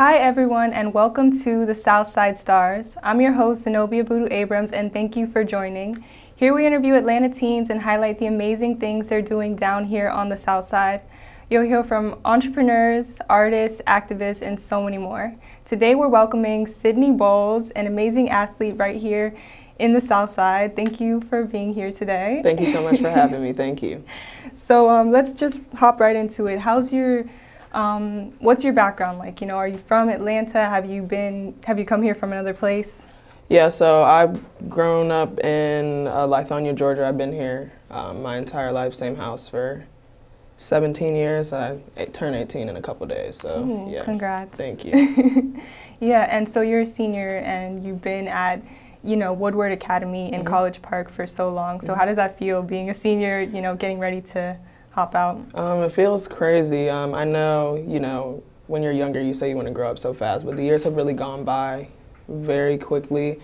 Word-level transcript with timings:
Hi, 0.00 0.16
everyone, 0.16 0.72
and 0.72 0.94
welcome 0.94 1.30
to 1.42 1.66
the 1.66 1.74
Southside 1.74 2.38
Stars. 2.38 2.96
I'm 3.02 3.20
your 3.20 3.34
host, 3.34 3.64
Zenobia 3.64 4.02
Budu 4.02 4.28
Abrams, 4.30 4.72
and 4.72 4.90
thank 4.90 5.14
you 5.14 5.26
for 5.26 5.44
joining. 5.44 6.02
Here 6.34 6.54
we 6.54 6.66
interview 6.66 6.94
Atlanta 6.94 7.28
teens 7.28 7.68
and 7.68 7.82
highlight 7.82 8.18
the 8.18 8.24
amazing 8.24 8.78
things 8.78 9.08
they're 9.08 9.20
doing 9.20 9.56
down 9.56 9.84
here 9.84 10.08
on 10.08 10.30
the 10.30 10.38
South 10.38 10.66
Side. 10.66 11.02
You'll 11.50 11.66
hear 11.66 11.84
from 11.84 12.18
entrepreneurs, 12.24 13.18
artists, 13.28 13.82
activists, 13.86 14.40
and 14.40 14.58
so 14.58 14.82
many 14.82 14.96
more. 14.96 15.36
Today 15.66 15.94
we're 15.94 16.08
welcoming 16.08 16.66
Sydney 16.66 17.12
Bowles, 17.12 17.68
an 17.72 17.86
amazing 17.86 18.30
athlete 18.30 18.76
right 18.78 18.96
here 18.98 19.34
in 19.78 19.92
the 19.92 20.00
South 20.00 20.30
Side. 20.30 20.76
Thank 20.76 20.98
you 21.02 21.20
for 21.20 21.44
being 21.44 21.74
here 21.74 21.92
today. 21.92 22.40
Thank 22.42 22.60
you 22.60 22.72
so 22.72 22.82
much 22.82 23.00
for 23.02 23.10
having 23.10 23.42
me. 23.42 23.52
Thank 23.52 23.82
you. 23.82 24.02
So 24.54 24.88
um, 24.88 25.12
let's 25.12 25.32
just 25.32 25.60
hop 25.76 26.00
right 26.00 26.16
into 26.16 26.46
it. 26.46 26.60
How's 26.60 26.92
your 26.92 27.26
um, 27.72 28.32
what's 28.40 28.64
your 28.64 28.72
background 28.72 29.18
like? 29.18 29.40
You 29.40 29.46
know, 29.46 29.56
are 29.56 29.68
you 29.68 29.78
from 29.78 30.08
Atlanta? 30.08 30.58
Have 30.68 30.88
you 30.88 31.02
been? 31.02 31.54
Have 31.64 31.78
you 31.78 31.84
come 31.84 32.02
here 32.02 32.14
from 32.14 32.32
another 32.32 32.54
place? 32.54 33.02
Yeah, 33.48 33.68
so 33.68 34.02
I've 34.04 34.38
grown 34.68 35.10
up 35.10 35.38
in 35.40 36.06
uh, 36.06 36.26
Lithonia, 36.26 36.74
Georgia. 36.74 37.06
I've 37.06 37.18
been 37.18 37.32
here 37.32 37.72
um, 37.90 38.22
my 38.22 38.36
entire 38.36 38.70
life, 38.70 38.94
same 38.94 39.16
house 39.16 39.48
for 39.48 39.84
17 40.58 41.16
years. 41.16 41.52
I 41.52 41.78
turn 42.12 42.34
18 42.34 42.68
in 42.68 42.76
a 42.76 42.80
couple 42.82 43.06
days, 43.06 43.36
so 43.40 43.64
Ooh, 43.64 43.90
yeah. 43.90 44.04
Congrats. 44.04 44.56
Thank 44.56 44.84
you. 44.84 45.60
yeah, 46.00 46.26
and 46.30 46.48
so 46.48 46.60
you're 46.60 46.82
a 46.82 46.86
senior 46.86 47.38
and 47.38 47.84
you've 47.84 48.02
been 48.02 48.28
at 48.28 48.62
you 49.02 49.16
know 49.16 49.32
Woodward 49.32 49.72
Academy 49.72 50.32
in 50.32 50.42
Mhm. 50.42 50.46
College 50.46 50.82
Park 50.82 51.08
for 51.10 51.26
so 51.26 51.50
long. 51.52 51.80
So 51.80 51.92
Mhm. 51.92 51.96
how 51.98 52.04
does 52.04 52.16
that 52.16 52.38
feel 52.38 52.62
being 52.62 52.90
a 52.90 52.94
senior? 52.94 53.40
You 53.40 53.62
know, 53.62 53.74
getting 53.74 53.98
ready 53.98 54.20
to 54.32 54.56
hop 54.90 55.14
out. 55.14 55.40
Um, 55.54 55.82
it 55.82 55.92
feels 55.92 56.26
crazy. 56.28 56.88
Um, 56.90 57.14
I 57.14 57.24
know, 57.24 57.82
you 57.86 58.00
know, 58.00 58.42
when 58.66 58.82
you're 58.82 58.92
younger, 58.92 59.20
you 59.20 59.34
say 59.34 59.48
you 59.48 59.56
want 59.56 59.68
to 59.68 59.74
grow 59.74 59.90
up 59.90 59.98
so 59.98 60.12
fast, 60.14 60.46
but 60.46 60.56
the 60.56 60.62
years 60.64 60.84
have 60.84 60.94
really 60.94 61.14
gone 61.14 61.44
by 61.44 61.88
very 62.28 62.78
quickly. 62.78 63.40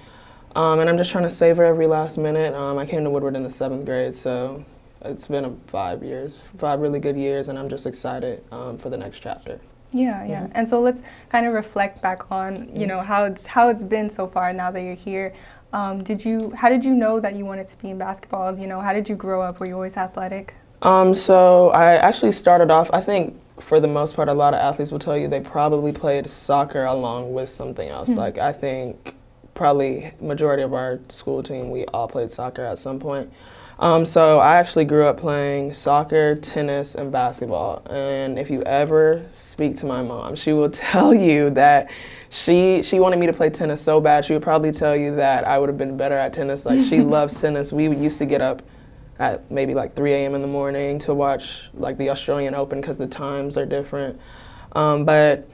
Um, 0.54 0.78
and 0.80 0.88
I'm 0.88 0.96
just 0.96 1.10
trying 1.10 1.24
to 1.24 1.30
savor 1.30 1.64
every 1.64 1.86
last 1.86 2.16
minute. 2.18 2.54
Um, 2.54 2.78
I 2.78 2.86
came 2.86 3.04
to 3.04 3.10
Woodward 3.10 3.36
in 3.36 3.42
the 3.42 3.50
seventh 3.50 3.84
grade, 3.84 4.16
so 4.16 4.64
it's 5.02 5.26
been 5.26 5.44
a 5.44 5.52
five 5.66 6.02
years, 6.02 6.42
five 6.58 6.80
really 6.80 6.98
good 7.00 7.16
years, 7.16 7.48
and 7.48 7.58
I'm 7.58 7.68
just 7.68 7.86
excited 7.86 8.42
um, 8.52 8.78
for 8.78 8.88
the 8.88 8.96
next 8.96 9.20
chapter. 9.20 9.60
Yeah, 9.92 10.24
yeah. 10.24 10.40
Mhm. 10.42 10.50
And 10.54 10.68
so 10.68 10.80
let's 10.80 11.02
kind 11.30 11.46
of 11.46 11.52
reflect 11.54 12.02
back 12.02 12.30
on 12.30 12.56
you 12.74 12.84
Mhm. 12.84 12.88
know 12.88 13.00
how 13.00 13.24
it's 13.24 13.46
how 13.46 13.68
it's 13.68 13.84
been 13.84 14.10
so 14.10 14.26
far 14.26 14.52
now 14.52 14.70
that 14.70 14.80
you're 14.82 14.94
here. 14.94 15.32
Um, 15.72 16.02
did 16.02 16.24
you 16.24 16.50
how 16.56 16.68
did 16.68 16.84
you 16.84 16.94
know 16.94 17.20
that 17.20 17.34
you 17.34 17.44
wanted 17.44 17.68
to 17.68 17.76
be 17.78 17.90
in 17.90 17.98
basketball? 17.98 18.58
You 18.58 18.66
know, 18.66 18.80
how 18.80 18.92
did 18.92 19.08
you 19.08 19.14
grow 19.16 19.42
up? 19.42 19.60
Were 19.60 19.66
you 19.66 19.74
always 19.74 19.96
athletic? 19.96 20.54
Um, 20.86 21.14
so 21.16 21.70
I 21.70 21.96
actually 21.96 22.30
started 22.30 22.70
off, 22.70 22.88
I 22.92 23.00
think 23.00 23.36
for 23.60 23.80
the 23.80 23.88
most 23.88 24.14
part, 24.14 24.28
a 24.28 24.32
lot 24.32 24.54
of 24.54 24.60
athletes 24.60 24.92
will 24.92 25.00
tell 25.00 25.18
you 25.18 25.26
they 25.26 25.40
probably 25.40 25.90
played 25.90 26.30
soccer 26.30 26.84
along 26.84 27.32
with 27.32 27.48
something 27.48 27.88
else. 27.88 28.10
Hmm. 28.10 28.18
Like 28.18 28.38
I 28.38 28.52
think 28.52 29.16
probably 29.54 30.12
majority 30.20 30.62
of 30.62 30.72
our 30.72 31.00
school 31.08 31.42
team, 31.42 31.70
we 31.70 31.86
all 31.86 32.06
played 32.06 32.30
soccer 32.30 32.62
at 32.62 32.78
some 32.78 33.00
point. 33.00 33.32
Um, 33.80 34.06
so 34.06 34.38
I 34.38 34.58
actually 34.58 34.84
grew 34.84 35.06
up 35.06 35.18
playing 35.18 35.72
soccer, 35.72 36.36
tennis, 36.36 36.94
and 36.94 37.10
basketball. 37.10 37.82
And 37.90 38.38
if 38.38 38.48
you 38.48 38.62
ever 38.62 39.26
speak 39.32 39.76
to 39.78 39.86
my 39.86 40.02
mom, 40.02 40.36
she 40.36 40.52
will 40.52 40.70
tell 40.86 41.12
you 41.12 41.50
that 41.50 41.90
she 42.30 42.80
she 42.82 43.00
wanted 43.00 43.18
me 43.18 43.26
to 43.26 43.32
play 43.32 43.50
tennis 43.50 43.82
so 43.82 44.00
bad. 44.00 44.24
She 44.24 44.34
would 44.34 44.42
probably 44.42 44.70
tell 44.70 44.94
you 44.94 45.16
that 45.16 45.44
I 45.48 45.58
would 45.58 45.68
have 45.68 45.78
been 45.78 45.96
better 45.96 46.16
at 46.16 46.32
tennis. 46.32 46.64
Like 46.64 46.84
she 46.84 47.00
loves 47.16 47.40
tennis. 47.40 47.72
We 47.72 47.88
used 47.88 48.18
to 48.18 48.26
get 48.26 48.40
up 48.40 48.62
at 49.18 49.50
maybe 49.50 49.74
like 49.74 49.94
3 49.94 50.12
a.m. 50.12 50.34
in 50.34 50.42
the 50.42 50.46
morning 50.46 50.98
to 51.00 51.14
watch 51.14 51.70
like 51.74 51.96
the 51.98 52.10
Australian 52.10 52.54
Open 52.54 52.80
because 52.80 52.98
the 52.98 53.06
times 53.06 53.56
are 53.56 53.66
different. 53.66 54.20
Um, 54.72 55.04
but 55.04 55.48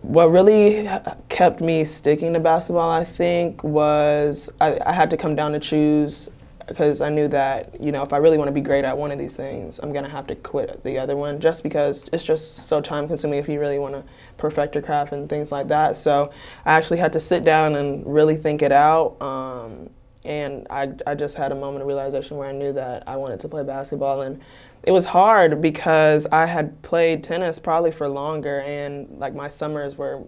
what 0.00 0.30
really 0.30 0.88
kept 1.28 1.60
me 1.60 1.84
sticking 1.84 2.32
to 2.32 2.40
basketball, 2.40 2.90
I 2.90 3.04
think, 3.04 3.62
was 3.62 4.50
I, 4.60 4.78
I 4.86 4.92
had 4.92 5.10
to 5.10 5.16
come 5.16 5.36
down 5.36 5.52
to 5.52 5.60
choose 5.60 6.28
because 6.66 7.00
I 7.00 7.10
knew 7.10 7.28
that 7.28 7.80
you 7.82 7.92
know 7.92 8.02
if 8.02 8.12
I 8.12 8.18
really 8.18 8.38
want 8.38 8.48
to 8.48 8.52
be 8.52 8.60
great 8.60 8.84
at 8.84 8.96
one 8.96 9.10
of 9.10 9.18
these 9.18 9.34
things, 9.34 9.78
I'm 9.80 9.92
gonna 9.92 10.08
have 10.08 10.26
to 10.28 10.34
quit 10.34 10.82
the 10.84 10.98
other 10.98 11.16
one 11.16 11.40
just 11.40 11.62
because 11.62 12.08
it's 12.12 12.24
just 12.24 12.68
so 12.68 12.80
time 12.80 13.08
consuming 13.08 13.38
if 13.38 13.48
you 13.48 13.60
really 13.60 13.78
want 13.78 13.94
to 13.94 14.04
perfect 14.36 14.74
your 14.74 14.82
craft 14.82 15.12
and 15.12 15.28
things 15.28 15.52
like 15.52 15.68
that. 15.68 15.96
So 15.96 16.30
I 16.64 16.72
actually 16.74 16.98
had 16.98 17.12
to 17.12 17.20
sit 17.20 17.44
down 17.44 17.76
and 17.76 18.06
really 18.06 18.36
think 18.36 18.62
it 18.62 18.72
out. 18.72 19.20
Um, 19.20 19.90
and 20.24 20.66
I, 20.70 20.92
I 21.06 21.14
just 21.14 21.36
had 21.36 21.52
a 21.52 21.54
moment 21.54 21.82
of 21.82 21.88
realization 21.88 22.36
where 22.36 22.48
I 22.48 22.52
knew 22.52 22.72
that 22.74 23.02
I 23.06 23.16
wanted 23.16 23.40
to 23.40 23.48
play 23.48 23.64
basketball 23.64 24.22
and 24.22 24.40
it 24.84 24.92
was 24.92 25.04
hard 25.04 25.60
because 25.60 26.26
I 26.26 26.46
had 26.46 26.80
played 26.82 27.24
tennis 27.24 27.58
probably 27.58 27.90
for 27.90 28.08
longer 28.08 28.60
and 28.60 29.18
like 29.18 29.34
my 29.34 29.48
summers 29.48 29.96
were 29.96 30.22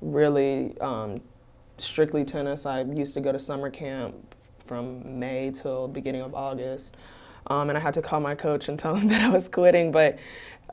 really 0.00 0.78
um, 0.80 1.20
strictly 1.78 2.24
tennis. 2.24 2.66
I 2.66 2.82
used 2.82 3.14
to 3.14 3.20
go 3.20 3.32
to 3.32 3.38
summer 3.38 3.70
camp 3.70 4.34
from 4.66 5.18
May 5.18 5.50
till 5.50 5.88
beginning 5.88 6.22
of 6.22 6.34
August. 6.34 6.96
Um, 7.46 7.68
and 7.68 7.76
I 7.76 7.80
had 7.80 7.94
to 7.94 8.02
call 8.02 8.20
my 8.20 8.34
coach 8.34 8.68
and 8.68 8.78
tell 8.78 8.94
him 8.94 9.08
that 9.12 9.20
I 9.22 9.28
was 9.28 9.48
quitting, 9.48 9.92
but 9.92 10.18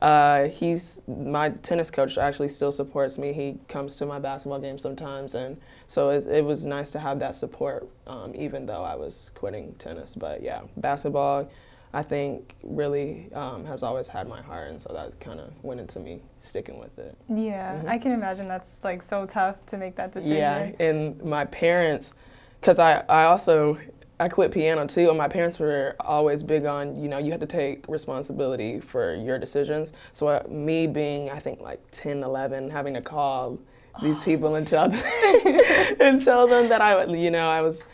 uh, 0.02 0.48
he's 0.48 1.00
my 1.06 1.50
tennis 1.50 1.90
coach 1.90 2.16
actually 2.16 2.48
still 2.48 2.72
supports 2.72 3.18
me. 3.18 3.32
He 3.34 3.58
comes 3.68 3.96
to 3.96 4.06
my 4.06 4.18
basketball 4.18 4.58
games 4.58 4.80
sometimes, 4.82 5.34
and 5.34 5.58
so 5.88 6.08
it, 6.10 6.26
it 6.26 6.44
was 6.44 6.64
nice 6.64 6.90
to 6.92 6.98
have 6.98 7.18
that 7.18 7.34
support, 7.34 7.86
um, 8.06 8.32
even 8.34 8.64
though 8.64 8.82
I 8.82 8.94
was 8.94 9.30
quitting 9.34 9.74
tennis. 9.74 10.14
But 10.14 10.42
yeah, 10.42 10.62
basketball, 10.78 11.50
I 11.92 12.02
think 12.02 12.54
really 12.62 13.28
um, 13.34 13.66
has 13.66 13.82
always 13.82 14.08
had 14.08 14.26
my 14.26 14.40
heart, 14.40 14.70
and 14.70 14.80
so 14.80 14.90
that 14.94 15.20
kind 15.20 15.38
of 15.38 15.52
went 15.62 15.80
into 15.80 15.98
me 16.00 16.22
sticking 16.40 16.78
with 16.78 16.98
it. 16.98 17.14
Yeah, 17.28 17.74
Mhm. 17.82 17.88
I 17.88 17.98
can 17.98 18.12
imagine 18.12 18.48
that's 18.48 18.82
like 18.82 19.02
so 19.02 19.26
tough 19.26 19.56
to 19.66 19.76
make 19.76 19.96
that 19.96 20.12
decision. 20.12 20.36
Yeah, 20.38 20.70
and 20.78 21.22
my 21.22 21.44
parents, 21.44 22.14
because 22.58 22.78
I, 22.78 23.02
I 23.06 23.24
also 23.24 23.76
I 24.20 24.28
quit 24.28 24.52
piano 24.52 24.86
too, 24.86 25.08
and 25.08 25.16
my 25.16 25.28
parents 25.28 25.58
were 25.58 25.96
always 25.98 26.42
big 26.42 26.66
on 26.66 27.02
you 27.02 27.08
know 27.08 27.18
you 27.18 27.30
had 27.30 27.40
to 27.40 27.46
take 27.46 27.88
responsibility 27.88 28.78
for 28.78 29.14
your 29.14 29.38
decisions. 29.38 29.94
So 30.12 30.46
me 30.48 30.86
being 30.86 31.30
I 31.30 31.38
think 31.38 31.60
like 31.60 31.80
10, 31.92 32.22
11, 32.22 32.70
having 32.70 32.94
to 32.94 33.00
call 33.00 33.58
these 34.02 34.22
people 34.22 34.54
and 34.54 34.66
tell 34.66 34.90
them 34.90 35.02
and 36.00 36.22
tell 36.22 36.46
them 36.46 36.68
that 36.68 36.82
I 36.82 37.04
you 37.06 37.30
know 37.30 37.48
I 37.48 37.62
was 37.62 37.84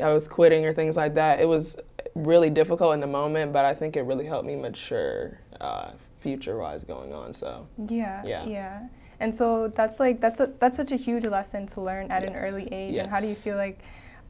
I 0.00 0.12
was 0.12 0.26
quitting 0.26 0.64
or 0.64 0.72
things 0.72 0.96
like 0.96 1.14
that. 1.14 1.38
It 1.38 1.46
was 1.46 1.76
really 2.14 2.50
difficult 2.50 2.94
in 2.94 3.00
the 3.00 3.06
moment, 3.06 3.52
but 3.52 3.64
I 3.64 3.74
think 3.74 3.96
it 3.96 4.02
really 4.02 4.26
helped 4.26 4.46
me 4.46 4.56
mature 4.56 5.38
uh, 5.60 5.90
future 6.20 6.56
wise 6.58 6.82
going 6.82 7.12
on. 7.12 7.32
So 7.32 7.66
Yeah, 7.88 8.24
Yeah. 8.24 8.46
yeah. 8.46 8.88
And 9.20 9.34
so 9.34 9.68
that's 9.68 10.00
like 10.00 10.20
that's 10.20 10.40
a 10.40 10.50
that's 10.58 10.76
such 10.76 10.92
a 10.92 10.96
huge 10.96 11.24
lesson 11.24 11.66
to 11.68 11.80
learn 11.80 12.10
at 12.10 12.24
an 12.24 12.34
early 12.34 12.68
age. 12.72 12.96
And 12.96 13.10
how 13.10 13.20
do 13.20 13.26
you 13.26 13.34
feel 13.34 13.56
like 13.56 13.80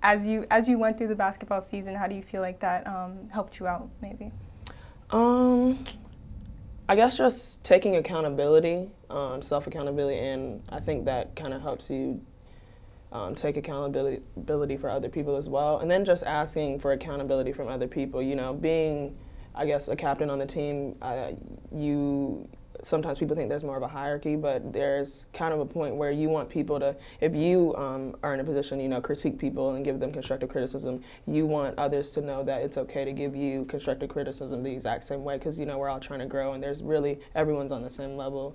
as 0.05 0.27
you 0.27 0.47
as 0.51 0.69
you 0.69 0.79
went 0.79 0.99
through 0.99 1.09
the 1.09 1.15
basketball 1.17 1.63
season, 1.63 1.97
how 1.97 2.07
do 2.07 2.15
you 2.15 2.23
feel 2.23 2.43
like 2.43 2.61
that 2.61 2.87
um, 2.87 3.29
helped 3.31 3.59
you 3.59 3.67
out 3.67 3.89
maybe? 4.01 4.31
Um, 5.11 5.85
I 6.89 6.95
guess 6.95 7.17
just 7.17 7.65
taking 7.65 7.97
accountability, 7.97 8.91
um, 9.09 9.41
self 9.41 9.67
accountability, 9.67 10.19
and 10.19 10.63
I 10.69 10.79
think 10.79 11.07
that 11.07 11.35
kind 11.35 11.55
of 11.55 11.63
helps 11.63 11.89
you 11.89 12.21
um, 13.13 13.35
take 13.35 13.57
accountability 13.57 14.77
for 14.77 14.91
other 14.91 15.09
people 15.09 15.37
as 15.37 15.49
well. 15.49 15.79
And 15.79 15.91
then 15.91 16.05
just 16.05 16.23
asking 16.25 16.81
for 16.81 16.93
accountability 16.93 17.53
from 17.53 17.69
other 17.69 17.89
people. 17.89 18.21
You 18.23 18.37
know, 18.37 18.53
being, 18.53 19.17
I 19.55 19.65
guess, 19.65 19.89
a 19.89 19.97
captain 19.97 20.29
on 20.29 20.39
the 20.39 20.47
team, 20.47 20.97
uh, 21.01 21.31
you 21.73 22.47
sometimes 22.84 23.19
people 23.19 23.34
think 23.34 23.49
there's 23.49 23.65
more 23.65 23.77
of 23.77 23.83
a 23.83 23.89
hierarchy, 23.89 24.37
but 24.37 24.72
there's 24.72 25.27
kind 25.33 25.55
of 25.55 25.61
a 25.61 25.67
point 25.67 25.97
where 25.97 26.11
you 26.11 26.28
want 26.28 26.49
people 26.49 26.78
to, 26.78 26.95
if 27.21 27.34
you 27.34 27.75
um, 27.77 28.15
are 28.22 28.34
in 28.34 28.41
a 28.41 28.45
position, 28.45 28.78
you 28.78 28.89
know, 28.89 29.00
critique 29.00 29.39
people 29.39 29.75
and 29.75 29.84
give 29.84 30.00
them 30.00 30.12
constructive 30.12 30.49
criticism, 30.49 31.03
you 31.27 31.47
want 31.47 31.78
others 31.78 32.11
to 32.12 32.21
know 32.21 32.43
that 32.44 32.62
it's 32.62 32.77
okay 32.77 33.05
to 33.05 33.12
give 33.12 33.34
you 33.34 33.65
constructive 33.65 34.11
criticism 34.11 34.62
the 34.62 34.71
exact 34.71 35.05
same 35.05 35.25
way 35.25 35.39
because, 35.39 35.59
you 35.59 35.67
know, 35.67 35.78
we're 35.78 35.89
all 35.89 36.00
trying 36.00 36.21
to 36.21 36.27
grow 36.27 36.53
and 36.53 36.62
there's 36.62 36.83
really, 36.83 37.19
everyone's 37.34 37.73
on 37.73 37.83
the 37.83 37.91
same 37.91 38.17
level. 38.17 38.55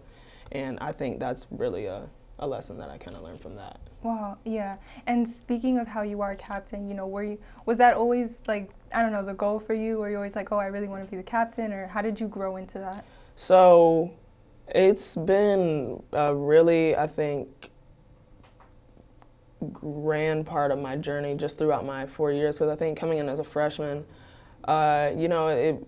And 0.52 0.78
I 0.80 0.92
think 0.92 1.20
that's 1.20 1.48
really 1.50 1.88
a, 1.88 2.08
a 2.38 2.48
lesson 2.48 2.78
that 2.78 2.90
I 2.90 2.98
kind 2.98 3.18
of 3.18 3.24
learned 3.24 3.42
from 3.42 3.56
that. 3.56 3.80
Wow, 4.02 4.38
yeah. 4.46 4.78
And 5.08 5.28
speaking 5.28 5.78
of 5.78 5.88
how 5.88 6.04
you 6.04 6.22
are 6.22 6.36
captain, 6.36 6.88
you 6.88 6.94
know, 6.94 7.06
were 7.06 7.24
you 7.24 7.38
was 7.66 7.78
that 7.80 7.96
always 7.96 8.44
like 8.48 8.70
I 8.94 9.02
don't 9.02 9.12
know 9.12 9.26
the 9.26 9.34
goal 9.34 9.60
for 9.60 9.74
you? 9.74 9.98
Were 9.98 10.10
you 10.10 10.16
always 10.16 10.36
like, 10.36 10.52
oh, 10.52 10.58
I 10.58 10.68
really 10.68 10.88
want 10.88 11.04
to 11.04 11.12
be 11.12 11.18
the 11.18 11.24
captain, 11.24 11.74
or 11.74 11.88
how 11.88 12.02
did 12.02 12.20
you 12.20 12.28
grow 12.28 12.56
into 12.56 12.80
that? 12.80 13.04
So 13.36 14.12
it's 14.74 15.16
been 15.16 16.02
a 16.14 16.34
really, 16.34 16.96
I 16.96 17.08
think, 17.08 17.72
grand 19.74 20.46
part 20.46 20.72
of 20.72 20.80
my 20.80 20.96
journey 20.96 21.36
just 21.36 21.58
throughout 21.58 21.86
my 21.86 22.06
four 22.06 22.32
years. 22.32 22.58
Because 22.58 22.72
I 22.72 22.76
think 22.76 22.98
coming 22.98 23.18
in 23.18 23.28
as 23.30 23.40
a 23.40 23.44
freshman, 23.44 24.06
uh, 24.66 25.12
you 25.16 25.28
know, 25.28 25.48
it, 25.48 25.86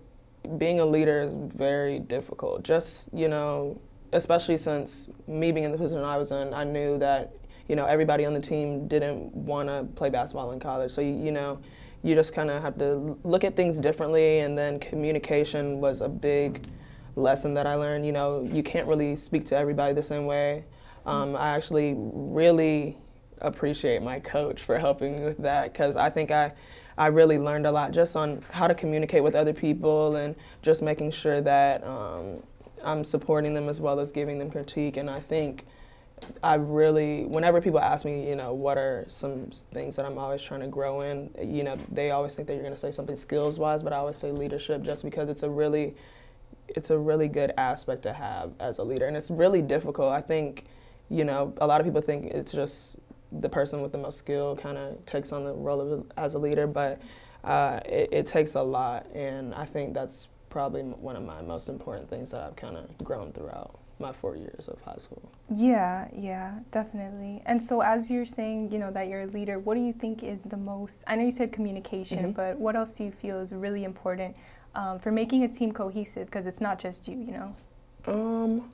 being 0.58 0.80
a 0.80 0.84
leader 0.84 1.20
is 1.20 1.34
very 1.34 1.98
difficult. 1.98 2.62
Just, 2.64 3.08
you 3.12 3.28
know, 3.28 3.80
especially 4.12 4.56
since 4.56 5.08
me 5.26 5.52
being 5.52 5.64
in 5.64 5.72
the 5.72 5.78
position 5.78 6.04
I 6.04 6.16
was 6.16 6.32
in, 6.32 6.52
I 6.52 6.64
knew 6.64 6.98
that, 6.98 7.32
you 7.68 7.76
know, 7.76 7.86
everybody 7.86 8.26
on 8.26 8.34
the 8.34 8.40
team 8.40 8.88
didn't 8.88 9.34
want 9.34 9.68
to 9.68 9.84
play 9.94 10.10
basketball 10.10 10.52
in 10.52 10.60
college. 10.60 10.92
So, 10.92 11.00
you, 11.00 11.14
you 11.14 11.32
know, 11.32 11.58
you 12.02 12.14
just 12.14 12.34
kind 12.34 12.50
of 12.50 12.60
have 12.60 12.76
to 12.78 13.16
look 13.22 13.44
at 13.44 13.54
things 13.54 13.78
differently. 13.78 14.40
And 14.40 14.58
then 14.58 14.80
communication 14.80 15.80
was 15.80 16.00
a 16.00 16.08
big 16.08 16.66
lesson 17.16 17.54
that 17.54 17.66
I 17.66 17.74
learned. 17.74 18.06
You 18.06 18.12
know, 18.12 18.42
you 18.50 18.62
can't 18.62 18.86
really 18.86 19.16
speak 19.16 19.46
to 19.46 19.56
everybody 19.56 19.94
the 19.94 20.02
same 20.02 20.26
way. 20.26 20.64
Um, 21.04 21.36
I 21.36 21.50
actually 21.56 21.94
really 21.96 22.98
appreciate 23.40 24.02
my 24.02 24.20
coach 24.20 24.62
for 24.62 24.78
helping 24.78 25.18
me 25.18 25.24
with 25.24 25.38
that 25.38 25.72
because 25.72 25.96
I 25.96 26.08
think 26.10 26.30
I, 26.30 26.52
I 26.96 27.08
really 27.08 27.38
learned 27.38 27.66
a 27.66 27.72
lot 27.72 27.90
just 27.90 28.16
on 28.16 28.44
how 28.50 28.68
to 28.68 28.74
communicate 28.74 29.22
with 29.22 29.34
other 29.34 29.52
people 29.52 30.16
and 30.16 30.36
just 30.62 30.80
making 30.80 31.10
sure 31.10 31.40
that 31.40 31.84
um, 31.84 32.42
I'm 32.84 33.04
supporting 33.04 33.54
them 33.54 33.68
as 33.68 33.80
well 33.80 33.98
as 33.98 34.12
giving 34.12 34.38
them 34.38 34.50
critique. 34.50 34.96
And 34.96 35.10
I 35.10 35.20
think 35.20 35.66
I 36.42 36.54
really, 36.54 37.24
whenever 37.24 37.60
people 37.60 37.80
ask 37.80 38.04
me, 38.04 38.28
you 38.28 38.36
know, 38.36 38.52
what 38.52 38.78
are 38.78 39.04
some 39.08 39.50
things 39.72 39.96
that 39.96 40.06
I'm 40.06 40.18
always 40.18 40.40
trying 40.40 40.60
to 40.60 40.68
grow 40.68 41.00
in, 41.00 41.30
you 41.42 41.64
know, 41.64 41.76
they 41.90 42.12
always 42.12 42.34
think 42.34 42.46
that 42.48 42.54
you're 42.54 42.62
going 42.62 42.74
to 42.74 42.80
say 42.80 42.90
something 42.92 43.16
skills 43.16 43.58
wise, 43.58 43.82
but 43.82 43.92
I 43.92 43.96
always 43.96 44.16
say 44.16 44.30
leadership 44.30 44.82
just 44.82 45.04
because 45.04 45.28
it's 45.28 45.42
a 45.42 45.50
really, 45.50 45.94
it's 46.76 46.90
a 46.90 46.98
really 46.98 47.28
good 47.28 47.52
aspect 47.56 48.02
to 48.02 48.12
have 48.12 48.52
as 48.60 48.78
a 48.78 48.82
leader. 48.82 49.06
And 49.06 49.16
it's 49.16 49.30
really 49.30 49.62
difficult. 49.62 50.12
I 50.12 50.20
think, 50.20 50.64
you 51.08 51.24
know, 51.24 51.54
a 51.60 51.66
lot 51.66 51.80
of 51.80 51.86
people 51.86 52.00
think 52.00 52.26
it's 52.26 52.52
just 52.52 52.96
the 53.40 53.48
person 53.48 53.80
with 53.82 53.92
the 53.92 53.98
most 53.98 54.18
skill 54.18 54.56
kind 54.56 54.76
of 54.76 55.04
takes 55.06 55.32
on 55.32 55.44
the 55.44 55.52
role 55.52 55.80
of 55.80 56.12
as 56.16 56.34
a 56.34 56.38
leader, 56.38 56.66
but 56.66 57.00
uh, 57.44 57.80
it, 57.84 58.08
it, 58.12 58.26
takes 58.26 58.54
a 58.54 58.62
lot, 58.62 59.06
and 59.14 59.54
I 59.54 59.64
think 59.64 59.94
that's 59.94 60.28
probably 60.48 60.82
one 60.82 61.16
of 61.16 61.24
my 61.24 61.42
most 61.42 61.68
important 61.68 62.08
things 62.08 62.30
that 62.30 62.42
I've 62.42 62.56
kind 62.56 62.76
of 62.76 62.96
grown 62.98 63.32
throughout 63.32 63.78
my 63.98 64.12
four 64.12 64.36
years 64.36 64.68
of 64.68 64.80
high 64.82 64.98
school. 64.98 65.32
Yeah, 65.52 66.08
yeah, 66.12 66.58
definitely. 66.70 67.42
And 67.46 67.60
so, 67.62 67.80
as 67.80 68.10
you're 68.10 68.24
saying, 68.24 68.70
you 68.70 68.78
know, 68.78 68.90
that 68.92 69.08
you're 69.08 69.22
a 69.22 69.26
leader, 69.26 69.58
what 69.58 69.74
do 69.74 69.80
you 69.80 69.92
think 69.92 70.22
is 70.22 70.44
the 70.44 70.56
most? 70.56 71.02
I 71.06 71.16
know 71.16 71.24
you 71.24 71.30
said 71.32 71.52
communication, 71.52 72.18
mm-hmm. 72.18 72.32
but 72.32 72.58
what 72.58 72.76
else 72.76 72.94
do 72.94 73.04
you 73.04 73.10
feel 73.12 73.40
is 73.40 73.52
really 73.52 73.84
important 73.84 74.36
um, 74.74 74.98
for 74.98 75.10
making 75.10 75.44
a 75.44 75.48
team 75.48 75.72
cohesive? 75.72 76.26
Because 76.26 76.46
it's 76.46 76.60
not 76.60 76.78
just 76.78 77.08
you, 77.08 77.18
you 77.18 77.32
know. 77.32 77.56
Um, 78.06 78.72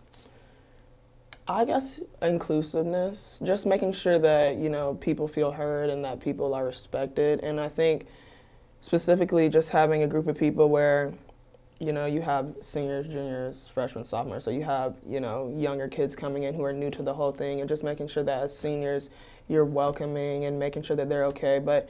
I 1.47 1.65
guess 1.65 2.01
inclusiveness, 2.21 3.39
just 3.43 3.65
making 3.65 3.93
sure 3.95 4.19
that 4.19 4.57
you 4.57 4.69
know 4.69 4.95
people 4.95 5.27
feel 5.27 5.51
heard 5.51 5.89
and 5.89 6.05
that 6.05 6.21
people 6.21 6.53
are 6.55 6.65
respected, 6.65 7.41
and 7.41 7.59
I 7.59 7.69
think 7.69 8.07
specifically 8.83 9.49
just 9.49 9.71
having 9.71 10.03
a 10.03 10.07
group 10.07 10.27
of 10.27 10.37
people 10.37 10.69
where 10.69 11.15
you 11.79 11.93
know 11.93 12.05
you 12.05 12.21
have 12.21 12.55
seniors, 12.61 13.07
juniors, 13.07 13.71
freshmen, 13.73 14.05
sophomores, 14.05 14.45
so 14.45 14.51
you 14.51 14.63
have 14.63 14.97
you 15.07 15.21
know 15.21 15.55
younger 15.57 15.89
kids 15.89 16.15
coming 16.15 16.43
in 16.43 16.55
who 16.55 16.65
are 16.65 16.73
new 16.73 16.91
to 16.91 17.03
the 17.03 17.15
whole 17.15 17.33
thing, 17.33 17.61
and 17.61 17.69
just 17.69 17.83
making 17.83 18.09
sure 18.09 18.23
that 18.23 18.43
as 18.43 18.57
seniors 18.57 19.09
you're 19.49 19.65
welcoming 19.65 20.45
and 20.45 20.59
making 20.59 20.83
sure 20.83 20.97
that 20.97 21.09
they're 21.09 21.25
okay, 21.25 21.59
but 21.59 21.89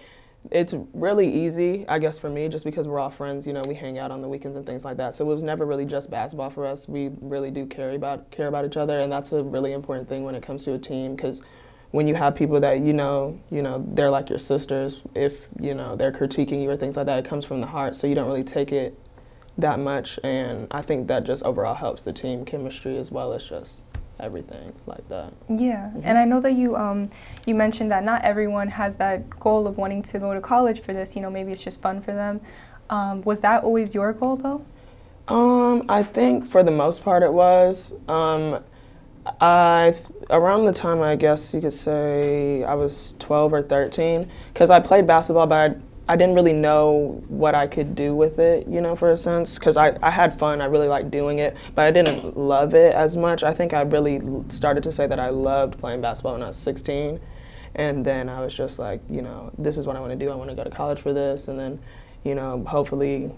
it's 0.50 0.74
really 0.94 1.30
easy, 1.30 1.84
I 1.88 1.98
guess, 1.98 2.18
for 2.18 2.30
me, 2.30 2.48
just 2.48 2.64
because 2.64 2.88
we're 2.88 2.98
all 2.98 3.10
friends. 3.10 3.46
You 3.46 3.52
know, 3.52 3.62
we 3.66 3.74
hang 3.74 3.98
out 3.98 4.10
on 4.10 4.22
the 4.22 4.28
weekends 4.28 4.56
and 4.56 4.64
things 4.64 4.84
like 4.84 4.96
that. 4.96 5.14
So 5.14 5.24
it 5.24 5.28
was 5.28 5.42
never 5.42 5.66
really 5.66 5.84
just 5.84 6.10
basketball 6.10 6.50
for 6.50 6.66
us. 6.66 6.88
We 6.88 7.10
really 7.20 7.50
do 7.50 7.66
care 7.66 7.90
about 7.90 8.30
care 8.30 8.48
about 8.48 8.64
each 8.64 8.76
other, 8.76 9.00
and 9.00 9.12
that's 9.12 9.32
a 9.32 9.42
really 9.42 9.72
important 9.72 10.08
thing 10.08 10.24
when 10.24 10.34
it 10.34 10.42
comes 10.42 10.64
to 10.64 10.74
a 10.74 10.78
team 10.78 11.16
because 11.16 11.42
when 11.90 12.06
you 12.06 12.14
have 12.14 12.34
people 12.34 12.60
that 12.60 12.80
you 12.80 12.92
know, 12.92 13.38
you 13.50 13.62
know, 13.62 13.84
they're 13.88 14.10
like 14.10 14.28
your 14.28 14.38
sisters. 14.38 15.02
If 15.14 15.48
you 15.60 15.74
know 15.74 15.96
they're 15.96 16.12
critiquing 16.12 16.62
you 16.62 16.70
or 16.70 16.76
things 16.76 16.96
like 16.96 17.06
that, 17.06 17.18
it 17.18 17.24
comes 17.24 17.44
from 17.44 17.60
the 17.60 17.66
heart. 17.66 17.94
So 17.94 18.06
you 18.06 18.14
don't 18.14 18.26
really 18.26 18.44
take 18.44 18.72
it 18.72 18.98
that 19.58 19.78
much, 19.78 20.18
and 20.22 20.68
I 20.70 20.82
think 20.82 21.08
that 21.08 21.24
just 21.24 21.42
overall 21.42 21.74
helps 21.74 22.02
the 22.02 22.12
team 22.12 22.44
chemistry 22.44 22.96
as 22.96 23.10
well 23.10 23.32
as 23.32 23.44
just 23.44 23.82
everything 24.20 24.72
like 24.86 25.08
that. 25.08 25.32
Yeah, 25.48 25.88
mm-hmm. 25.88 26.00
and 26.04 26.18
I 26.18 26.24
know 26.24 26.40
that 26.40 26.52
you 26.52 26.76
um, 26.76 27.10
you 27.46 27.54
mentioned 27.54 27.90
that 27.90 28.04
not 28.04 28.22
everyone 28.22 28.68
has 28.68 28.96
that 28.98 29.28
goal 29.38 29.66
of 29.66 29.76
wanting 29.76 30.02
to 30.04 30.18
go 30.18 30.34
to 30.34 30.40
college 30.40 30.80
for 30.80 30.92
this. 30.92 31.16
You 31.16 31.22
know, 31.22 31.30
maybe 31.30 31.52
it's 31.52 31.62
just 31.62 31.80
fun 31.80 32.00
for 32.00 32.12
them. 32.12 32.40
Um, 32.90 33.22
was 33.22 33.40
that 33.42 33.64
always 33.64 33.94
your 33.94 34.12
goal 34.12 34.36
though? 34.36 34.64
Um, 35.28 35.84
I 35.88 36.02
think 36.02 36.46
for 36.46 36.62
the 36.62 36.70
most 36.70 37.04
part 37.04 37.22
it 37.22 37.32
was. 37.32 37.94
Um, 38.08 38.62
I 39.40 39.94
around 40.30 40.64
the 40.64 40.72
time 40.72 41.02
I 41.02 41.16
guess 41.16 41.52
you 41.52 41.60
could 41.60 41.72
say 41.72 42.64
I 42.64 42.74
was 42.74 43.14
12 43.18 43.52
or 43.52 43.62
13 43.62 44.30
because 44.52 44.70
I 44.70 44.80
played 44.80 45.06
basketball, 45.06 45.46
but 45.46 45.70
I 45.70 45.74
I 46.08 46.16
didn't 46.16 46.34
really 46.34 46.54
know 46.54 47.22
what 47.28 47.54
I 47.54 47.66
could 47.66 47.94
do 47.94 48.16
with 48.16 48.38
it, 48.38 48.66
you 48.66 48.80
know, 48.80 48.96
for 48.96 49.10
a 49.10 49.16
sense, 49.16 49.58
because 49.58 49.76
I, 49.76 49.98
I 50.02 50.10
had 50.10 50.38
fun. 50.38 50.62
I 50.62 50.64
really 50.64 50.88
liked 50.88 51.10
doing 51.10 51.38
it, 51.38 51.56
but 51.74 51.84
I 51.84 51.90
didn't 51.90 52.36
love 52.36 52.74
it 52.74 52.94
as 52.94 53.16
much. 53.16 53.42
I 53.42 53.52
think 53.52 53.74
I 53.74 53.82
really 53.82 54.20
started 54.48 54.82
to 54.84 54.92
say 54.92 55.06
that 55.06 55.20
I 55.20 55.28
loved 55.28 55.78
playing 55.78 56.00
basketball 56.00 56.32
when 56.32 56.42
I 56.42 56.46
was 56.46 56.56
16. 56.56 57.20
And 57.74 58.04
then 58.04 58.28
I 58.28 58.40
was 58.40 58.54
just 58.54 58.78
like, 58.78 59.00
you 59.10 59.20
know, 59.20 59.52
this 59.58 59.76
is 59.76 59.86
what 59.86 59.96
I 59.96 60.00
want 60.00 60.12
to 60.12 60.16
do. 60.16 60.30
I 60.30 60.34
want 60.34 60.48
to 60.48 60.56
go 60.56 60.64
to 60.64 60.70
college 60.70 61.00
for 61.00 61.12
this. 61.12 61.48
And 61.48 61.58
then, 61.58 61.78
you 62.24 62.34
know, 62.34 62.64
hopefully 62.66 63.30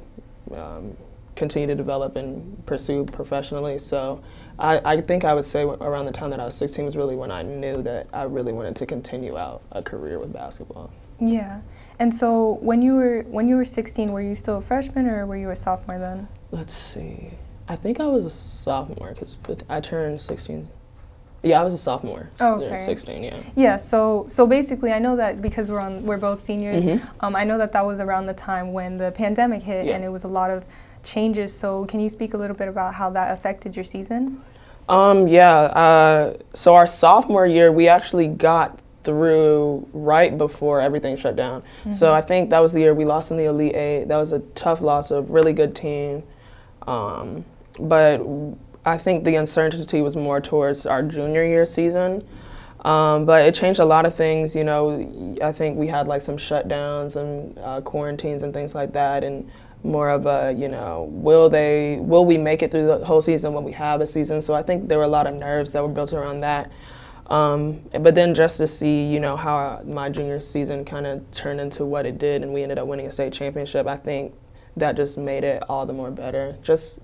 um, 0.55 0.97
continue 1.35 1.67
to 1.67 1.75
develop 1.75 2.17
and 2.17 2.65
pursue 2.67 3.05
professionally. 3.05 3.79
So 3.79 4.23
I, 4.59 4.81
I 4.85 5.01
think 5.01 5.25
I 5.25 5.35
would 5.35 5.45
say 5.45 5.63
around 5.65 6.07
the 6.07 6.13
time 6.13 6.31
that 6.31 6.39
I 6.41 6.45
was 6.45 6.55
16 6.55 6.85
was 6.85 6.97
really 6.97 7.17
when 7.17 7.31
I 7.31 7.43
knew 7.43 7.83
that 7.83 8.07
I 8.13 8.23
really 8.23 8.53
wanted 8.53 8.77
to 8.77 8.87
continue 8.87 9.37
out 9.37 9.63
a 9.73 9.83
career 9.83 10.19
with 10.19 10.33
basketball. 10.33 10.91
Yeah. 11.19 11.61
And 12.01 12.15
so 12.15 12.55
when 12.63 12.81
you 12.81 12.95
were 12.95 13.23
when 13.29 13.47
you 13.47 13.57
were 13.57 13.65
16, 13.65 14.11
were 14.11 14.23
you 14.23 14.35
still 14.35 14.57
a 14.57 14.63
freshman 14.63 15.07
or 15.07 15.27
were 15.27 15.37
you 15.37 15.51
a 15.51 15.57
sophomore 15.57 15.99
then? 15.99 16.29
Let's 16.51 16.75
see. 16.75 17.31
I 17.69 17.77
think 17.77 18.01
I 18.01 18.07
was 18.07 18.25
a 18.25 18.31
sophomore 18.31 19.11
because 19.11 19.37
I 19.69 19.81
turned 19.81 20.21
16. 20.21 20.69
Yeah, 21.43 21.61
I 21.61 21.65
was 21.65 21.75
a 21.75 21.79
sophomore. 21.79 22.31
Oh, 22.41 22.55
okay. 22.55 22.79
16, 22.85 23.23
yeah. 23.23 23.43
Yeah, 23.55 23.77
so 23.77 24.25
so 24.29 24.47
basically 24.47 24.93
I 24.93 24.99
know 24.99 25.15
that 25.17 25.43
because 25.43 25.71
we're 25.71 25.79
on 25.79 26.03
we're 26.05 26.17
both 26.17 26.41
seniors, 26.41 26.83
mm-hmm. 26.83 27.07
um, 27.21 27.37
I 27.37 27.45
know 27.45 27.59
that 27.59 27.73
that 27.73 27.85
was 27.85 28.01
around 28.01 28.27
the 28.27 28.35
time 28.35 28.73
when 28.73 28.97
the 28.97 29.13
pandemic 29.13 29.63
hit 29.63 29.85
yeah. 29.85 29.95
and 29.95 30.03
it 30.03 30.09
was 30.09 30.25
a 30.25 30.29
lot 30.29 30.51
of 30.51 30.65
changes. 31.05 31.55
So 31.57 31.85
can 31.85 32.01
you 32.01 32.09
speak 32.09 32.33
a 32.33 32.39
little 32.39 32.57
bit 32.57 32.69
about 32.69 32.95
how 32.95 33.11
that 33.11 33.31
affected 33.31 33.77
your 33.77 33.85
season? 33.85 34.43
Um, 34.89 35.29
yeah, 35.29 35.51
uh, 35.51 36.39
so 36.55 36.75
our 36.75 36.87
sophomore 36.87 37.47
year 37.47 37.71
we 37.71 37.89
actually 37.89 38.27
got 38.27 38.79
through 39.05 39.89
right 39.93 40.37
before 40.37 40.81
everything 40.81 41.17
shut 41.17 41.37
down. 41.37 41.63
Mm-hmm. 41.63 41.93
So 41.93 42.13
I 42.13 42.21
think 42.21 42.51
that 42.51 42.61
was 42.61 42.73
the 42.73 42.81
year 42.81 42.95
we 42.95 43.05
lost 43.05 43.31
in 43.31 43.37
the 43.37 43.45
Elite 43.45 43.75
Eight. 43.75 44.05
That 44.05 44.17
was 44.17 44.33
a 44.33 44.41
tough 44.55 44.81
loss, 44.81 45.11
a 45.11 45.23
really 45.23 45.53
good 45.53 45.75
team. 45.75 46.23
Um, 46.87 47.45
but 47.79 48.23
I 48.85 48.99
think 48.99 49.25
the 49.25 49.37
uncertainty 49.37 50.01
was 50.01 50.17
more 50.17 50.41
towards 50.41 50.87
our 50.87 51.03
junior 51.03 51.45
year 51.45 51.67
season. 51.67 52.27
Um, 52.85 53.27
but 53.27 53.43
it 53.43 53.55
changed 53.55 53.79
a 53.79 53.85
lot 53.85 54.07
of 54.07 54.15
things. 54.15 54.55
You 54.55 54.65
know, 54.65 55.37
I 55.43 55.53
think 55.53 55.77
we 55.77 55.87
had 55.87 56.09
like 56.09 56.23
some 56.23 56.37
shutdowns 56.37 57.17
and 57.17 57.59
uh, 57.59 57.81
quarantines 57.83 58.43
and 58.43 58.55
things 58.55 58.75
like 58.75 58.93
that, 58.95 59.23
and 59.23 59.51
more 59.83 60.11
of 60.11 60.27
a 60.27 60.55
you 60.57 60.69
know, 60.69 61.09
will 61.11 61.49
they, 61.49 61.99
will 62.01 62.25
we 62.25 62.39
make 62.39 62.63
it 62.63 62.71
through 62.71 62.87
the 62.87 63.05
whole 63.05 63.21
season 63.21 63.53
when 63.53 63.65
we 63.65 63.73
have 63.73 64.01
a 64.01 64.07
season? 64.07 64.41
So 64.41 64.55
I 64.55 64.63
think 64.63 64.89
there 64.89 64.99
were 64.99 65.05
a 65.05 65.09
lot 65.09 65.27
of 65.27 65.35
nerves 65.35 65.73
that 65.73 65.83
were 65.83 65.89
built 65.89 66.13
around 66.13 66.41
that. 66.41 66.71
Um, 67.31 67.83
but 68.01 68.17
then 68.17 68.35
just 68.35 68.57
to 68.57 68.67
see, 68.67 69.07
you 69.07 69.21
know, 69.21 69.37
how 69.37 69.83
my 69.85 70.09
junior 70.09 70.41
season 70.41 70.85
kind 70.85 71.07
of 71.07 71.31
turned 71.31 71.61
into 71.61 71.85
what 71.85 72.05
it 72.05 72.19
did, 72.19 72.43
and 72.43 72.53
we 72.53 72.63
ended 72.63 72.79
up 72.79 72.89
winning 72.89 73.07
a 73.07 73.13
state 73.13 73.33
championship. 73.33 73.87
I 73.87 73.97
think 73.97 74.35
that 74.77 74.97
just 74.97 75.17
made 75.17 75.45
it 75.45 75.63
all 75.69 75.87
the 75.87 75.93
more 75.93 76.11
better. 76.11 76.57
Just, 76.63 76.99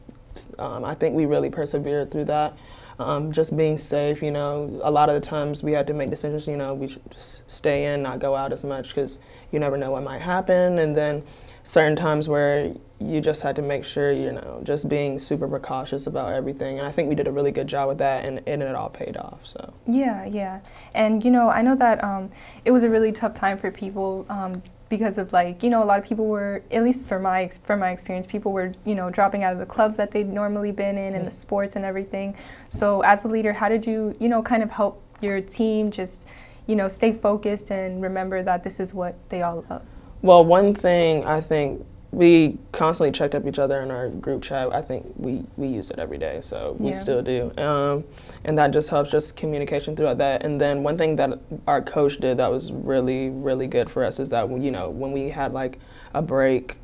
um, 0.59 0.85
I 0.85 0.95
think 0.95 1.14
we 1.14 1.26
really 1.26 1.50
persevered 1.50 2.11
through 2.11 2.25
that. 2.25 2.56
Um, 2.99 3.30
just 3.30 3.56
being 3.56 3.76
safe, 3.76 4.23
you 4.23 4.30
know, 4.30 4.80
a 4.83 4.90
lot 4.90 5.11
of 5.11 5.14
the 5.14 5.21
times 5.21 5.62
we 5.62 5.73
had 5.73 5.87
to 5.87 5.92
make 5.92 6.09
decisions, 6.09 6.49
you 6.49 6.56
know, 6.56 6.73
we 6.73 6.88
should 6.88 7.02
stay 7.47 7.92
in, 7.92 8.02
not 8.02 8.21
go 8.21 8.35
out 8.35 8.52
as 8.52 8.64
much 8.64 8.88
because 8.88 9.18
you 9.52 9.59
never 9.59 9.76
know 9.76 9.90
what 9.90 10.02
might 10.02 10.23
happen. 10.23 10.78
And 10.78 10.97
then 10.97 11.23
certain 11.66 11.96
times 11.96 12.28
where 12.28 12.73
you 13.00 13.20
just 13.20 13.42
had 13.42 13.56
to 13.56 13.61
make 13.62 13.85
sure, 13.85 14.12
you 14.12 14.30
know, 14.30 14.61
just 14.62 14.88
being 14.88 15.18
super 15.18 15.49
precautious 15.49 16.06
about 16.06 16.32
everything. 16.32 16.78
And 16.78 16.87
I 16.87 16.92
think 16.92 17.08
we 17.08 17.16
did 17.16 17.26
a 17.26 17.32
really 17.32 17.50
good 17.50 17.66
job 17.66 17.88
with 17.88 17.99
that, 17.99 18.25
and, 18.25 18.40
and 18.46 18.62
it 18.62 18.75
all 18.76 18.88
paid 18.88 19.16
off. 19.16 19.40
So 19.44 19.75
yeah, 19.85 20.25
yeah, 20.25 20.61
and 20.94 21.25
you 21.25 21.30
know, 21.32 21.50
I 21.50 21.62
know 21.62 21.75
that 21.75 22.02
um, 22.04 22.30
it 22.64 22.70
was 22.70 22.85
a 22.85 22.88
really 22.88 23.11
tough 23.11 23.35
time 23.35 23.58
for 23.58 23.70
people. 23.70 24.25
Um, 24.28 24.62
because 24.88 25.18
of 25.18 25.32
like 25.32 25.64
you 25.64 25.68
know 25.68 25.82
a 25.82 25.85
lot 25.85 25.99
of 25.99 26.04
people 26.04 26.28
were 26.28 26.62
at 26.70 26.85
least 26.85 27.08
for 27.08 27.18
my 27.18 27.49
from 27.64 27.80
my 27.80 27.90
experience 27.90 28.25
people 28.25 28.52
were 28.52 28.73
you 28.85 28.94
know 28.94 29.11
dropping 29.11 29.42
out 29.42 29.52
of 29.52 29.58
the 29.58 29.66
clubs 29.66 29.96
that 29.96 30.12
they'd 30.12 30.28
normally 30.28 30.70
been 30.70 30.96
in 30.96 31.16
and 31.16 31.26
the 31.26 31.30
sports 31.32 31.75
and 31.75 31.85
everything 31.85 32.37
so 32.68 33.00
as 33.00 33.25
a 33.25 33.26
leader 33.26 33.52
how 33.52 33.68
did 33.68 33.85
you 33.85 34.14
you 34.20 34.28
know 34.28 34.44
kind 34.44 34.62
of 34.62 34.70
help 34.70 35.02
your 35.20 35.40
team 35.40 35.90
just 35.90 36.25
you 36.68 36.76
know 36.76 36.88
stay 36.88 37.12
focused 37.12 37.73
and 37.73 38.00
remember 38.00 38.44
that 38.44 38.62
this 38.62 38.78
is 38.78 38.94
what 38.94 39.16
they 39.28 39.42
all 39.42 39.64
love 39.68 39.82
well, 40.23 40.44
one 40.44 40.75
thing 40.75 41.25
I 41.25 41.40
think 41.40 41.85
we 42.16 42.56
constantly 42.73 43.12
checked 43.12 43.35
up 43.35 43.46
each 43.46 43.58
other 43.58 43.82
in 43.82 43.90
our 43.90 44.08
group 44.08 44.42
chat. 44.42 44.73
I 44.75 44.80
think 44.80 45.04
we, 45.16 45.44
we 45.56 45.68
use 45.68 45.90
it 45.90 45.99
every 45.99 46.16
day, 46.16 46.40
so 46.40 46.75
we 46.78 46.88
yeah. 46.90 46.99
still 46.99 47.23
do. 47.23 47.52
Um, 47.58 48.04
and 48.44 48.56
that 48.56 48.70
just 48.70 48.88
helps 48.88 49.11
just 49.11 49.37
communication 49.37 49.94
throughout 49.94 50.16
that. 50.18 50.44
And 50.44 50.58
then 50.58 50.82
one 50.82 50.96
thing 50.96 51.16
that 51.16 51.38
our 51.66 51.82
coach 51.82 52.16
did 52.18 52.38
that 52.38 52.50
was 52.50 52.73
really, 52.73 53.28
really 53.28 53.66
good 53.66 53.90
for 53.90 54.02
us 54.02 54.18
is 54.18 54.30
that, 54.30 54.49
you 54.49 54.70
know, 54.70 54.88
when 54.88 55.12
we 55.12 55.28
had 55.28 55.52
like 55.52 55.78
a 56.14 56.23
break 56.23 56.78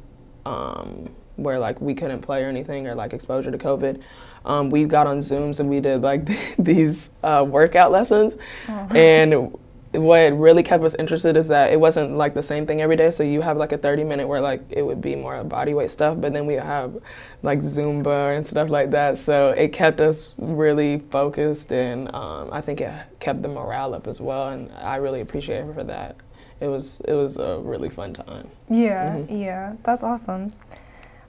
um, 0.45 1.09
where 1.37 1.59
like 1.59 1.81
we 1.81 1.95
couldn't 1.95 2.21
play 2.21 2.43
or 2.45 2.49
anything 2.49 2.87
or 2.87 2.95
like 2.95 3.15
exposure 3.15 3.51
to 3.51 3.59
COVID, 3.59 4.03
um, 4.45 4.69
we 4.69 4.85
got 4.85 5.07
on 5.07 5.19
Zooms 5.19 5.61
and 5.61 5.71
we 5.71 5.81
did 5.81 6.03
like 6.03 6.29
these 6.59 7.09
uh, 7.23 7.43
workout 7.49 7.91
lessons. 7.91 8.35
Oh. 8.69 8.89
And 8.95 9.57
what 9.93 10.33
really 10.39 10.63
kept 10.63 10.83
us 10.85 10.95
interested 10.95 11.37
is 11.37 11.49
that 11.49 11.71
it 11.71 11.79
wasn't 11.79 12.17
like 12.17 12.33
the 12.35 12.43
same 12.43 12.67
thing 12.67 12.81
every 12.81 12.97
day. 12.97 13.11
So 13.11 13.23
you 13.23 13.43
have 13.43 13.57
like 13.57 13.73
a 13.73 13.79
30 13.79 14.05
minute 14.05 14.27
where 14.27 14.41
like 14.41 14.63
it 14.71 14.83
would 14.83 15.01
be 15.01 15.15
more 15.15 15.43
body 15.45 15.75
weight 15.75 15.91
stuff, 15.91 16.19
but 16.21 16.33
then 16.33 16.47
we 16.47 16.55
have 16.55 16.97
like 17.43 17.61
Zumba 17.61 18.37
and 18.37 18.47
stuff 18.47 18.71
like 18.71 18.91
that. 18.93 19.19
So 19.19 19.51
it 19.51 19.73
kept 19.73 20.01
us 20.01 20.35
really 20.39 20.99
focused, 20.99 21.73
and 21.73 22.15
um, 22.15 22.49
I 22.53 22.61
think 22.61 22.81
it 22.81 22.93
kept 23.21 23.43
the 23.43 23.49
morale 23.49 23.95
up 23.95 24.07
as 24.07 24.21
well. 24.21 24.49
And 24.49 24.73
I 24.73 24.97
really 24.97 25.21
appreciate 25.21 25.65
it 25.65 25.75
for 25.75 25.85
that. 25.85 26.17
It 26.61 26.69
was 26.69 27.01
it 27.07 27.15
was 27.15 27.37
a 27.37 27.59
really 27.59 27.91
fun 27.91 28.15
time. 28.15 28.49
Yeah, 28.71 29.17
mm-hmm. 29.17 29.37
yeah, 29.37 29.75
that's 29.83 30.03
awesome. 30.03 30.53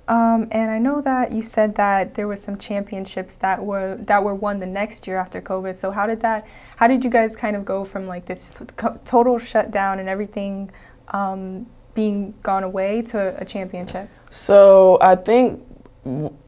Um, 0.08 0.50
and 0.52 0.70
I 0.70 0.80
know 0.80 1.02
that 1.02 1.32
you 1.32 1.42
said 1.42 1.76
that 1.76 2.16
there 2.16 2.28
were 2.28 2.36
some 2.36 2.58
championships 2.58 3.36
that 3.36 3.64
were 3.64 3.96
that 4.02 4.24
were 4.24 4.36
won 4.36 4.60
the 4.60 4.66
next 4.66 5.08
year 5.08 5.18
after 5.18 5.42
COVID. 5.42 5.78
So 5.78 5.92
how 5.92 6.06
did 6.06 6.20
that? 6.22 6.46
How 6.76 6.88
did 6.88 7.04
you 7.04 7.10
guys 7.10 7.38
kind 7.38 7.56
of 7.56 7.64
go 7.64 7.86
from 7.86 8.08
like 8.08 8.26
this 8.26 8.60
total 9.06 9.40
shutdown 9.40 10.00
and 10.00 10.10
everything 10.10 10.72
um, 11.10 11.68
being 11.94 12.34
gone 12.44 12.64
away 12.64 13.02
to 13.04 13.40
a 13.40 13.46
championship? 13.46 14.10
So 14.30 14.98
I 15.00 15.16
think 15.16 15.64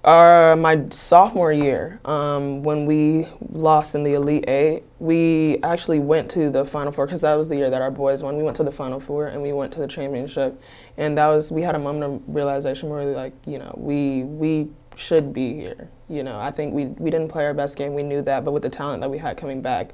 our 0.04 0.56
my 0.58 0.84
sophomore 0.90 1.54
year, 1.54 2.00
um, 2.04 2.62
when 2.64 2.86
we 2.86 3.28
lost 3.52 3.96
in 3.96 4.04
the 4.04 4.14
Elite 4.14 4.50
Eight, 4.50 4.84
we 5.00 5.60
actually 5.64 6.00
went 6.00 6.30
to 6.32 6.50
the 6.50 6.66
Final 6.66 6.92
Four 6.92 7.06
because 7.06 7.22
that 7.22 7.36
was 7.36 7.48
the 7.48 7.56
year 7.56 7.70
that 7.70 7.82
our 7.82 7.92
boys 7.92 8.22
won. 8.22 8.36
We 8.36 8.44
went 8.44 8.58
to 8.58 8.64
the 8.64 8.72
Final 8.72 9.00
Four 9.00 9.28
and 9.28 9.42
we 9.42 9.54
went 9.54 9.72
to 9.74 9.80
the 9.80 9.88
championship, 9.88 10.62
and 10.98 11.18
that 11.18 11.28
was 11.28 11.52
we 11.52 11.62
had 11.62 11.76
a 11.76 11.80
moment 11.80 12.04
of 12.04 12.36
realization 12.36 12.90
where 12.90 13.08
we 13.08 13.16
like 13.16 13.34
you 13.46 13.58
know 13.58 13.74
we 13.78 14.24
we 14.24 14.70
should 14.98 15.32
be 15.32 15.54
here. 15.54 15.90
You 16.10 16.24
know, 16.24 16.38
I 16.38 16.52
think 16.52 16.74
we 16.74 16.86
we 16.86 17.10
didn't 17.10 17.30
play 17.30 17.46
our 17.46 17.54
best 17.54 17.78
game. 17.78 17.94
We 17.94 18.04
knew 18.04 18.22
that, 18.24 18.44
but 18.44 18.52
with 18.52 18.64
the 18.64 18.70
talent 18.70 19.02
that 19.02 19.10
we 19.10 19.20
had 19.20 19.38
coming 19.38 19.62
back 19.62 19.92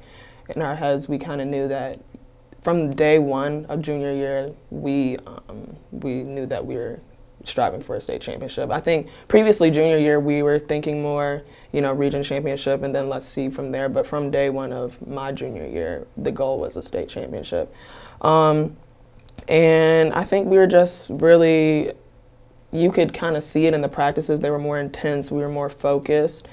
in 0.48 0.60
our 0.60 0.74
heads, 0.74 1.08
we 1.08 1.18
kind 1.18 1.40
of 1.40 1.46
knew 1.46 1.68
that 1.68 2.00
from 2.62 2.94
day 2.94 3.18
one 3.20 3.66
of 3.66 3.80
junior 3.80 4.12
year, 4.12 4.52
we 4.70 5.18
um, 5.26 5.76
we 5.90 6.24
knew 6.24 6.46
that 6.46 6.66
we 6.66 6.74
were 6.74 7.00
striving 7.44 7.82
for 7.82 7.96
a 7.96 8.00
state 8.00 8.20
championship. 8.20 8.70
I 8.70 8.80
think 8.80 9.08
previously 9.28 9.70
junior 9.70 9.98
year 9.98 10.20
we 10.20 10.42
were 10.42 10.58
thinking 10.58 11.02
more, 11.02 11.42
you 11.72 11.80
know, 11.80 11.92
region 11.92 12.22
championship 12.22 12.82
and 12.82 12.94
then 12.94 13.08
let's 13.08 13.26
see 13.26 13.48
from 13.48 13.72
there. 13.72 13.88
But 13.88 14.06
from 14.06 14.30
day 14.30 14.50
one 14.50 14.72
of 14.72 15.04
my 15.06 15.32
junior 15.32 15.66
year, 15.66 16.06
the 16.16 16.32
goal 16.32 16.58
was 16.58 16.76
a 16.76 16.82
state 16.82 17.08
championship. 17.08 17.74
Um, 18.20 18.76
and 19.48 20.12
I 20.12 20.24
think 20.24 20.48
we 20.48 20.56
were 20.56 20.66
just 20.66 21.08
really, 21.10 21.92
you 22.70 22.92
could 22.92 23.12
kind 23.12 23.36
of 23.36 23.44
see 23.44 23.66
it 23.66 23.74
in 23.74 23.80
the 23.80 23.88
practices. 23.88 24.40
They 24.40 24.50
were 24.50 24.58
more 24.58 24.78
intense. 24.78 25.30
We 25.30 25.40
were 25.40 25.48
more 25.48 25.68
focused. 25.68 26.46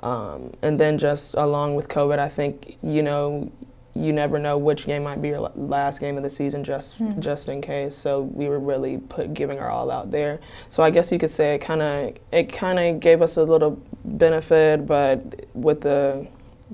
Um, 0.00 0.52
and 0.62 0.78
then 0.78 0.98
just 0.98 1.34
along 1.34 1.74
with 1.74 1.88
COVID, 1.88 2.18
I 2.18 2.28
think, 2.28 2.76
you 2.82 3.02
know, 3.02 3.50
you 3.96 4.12
never 4.12 4.38
know 4.38 4.58
which 4.58 4.86
game 4.86 5.04
might 5.04 5.22
be 5.22 5.28
your 5.28 5.50
last 5.54 6.00
game 6.00 6.16
of 6.16 6.22
the 6.22 6.30
season 6.30 6.62
just 6.62 6.96
hmm. 6.96 7.18
just 7.20 7.48
in 7.48 7.60
case. 7.60 7.94
So 7.94 8.22
we 8.22 8.48
were 8.48 8.58
really 8.58 8.98
put 8.98 9.34
giving 9.34 9.58
our 9.58 9.70
all 9.70 9.90
out 9.90 10.10
there. 10.10 10.40
So 10.68 10.82
i 10.82 10.90
guess 10.90 11.10
you 11.10 11.18
could 11.18 11.30
say 11.30 11.54
it 11.54 11.60
kind 11.60 11.82
of 11.82 12.16
it 12.32 12.52
kind 12.52 12.78
of 12.78 13.00
gave 13.00 13.22
us 13.22 13.36
a 13.36 13.42
little 13.42 13.80
benefit 14.04 14.86
but 14.86 15.46
with 15.54 15.80
the 15.80 16.26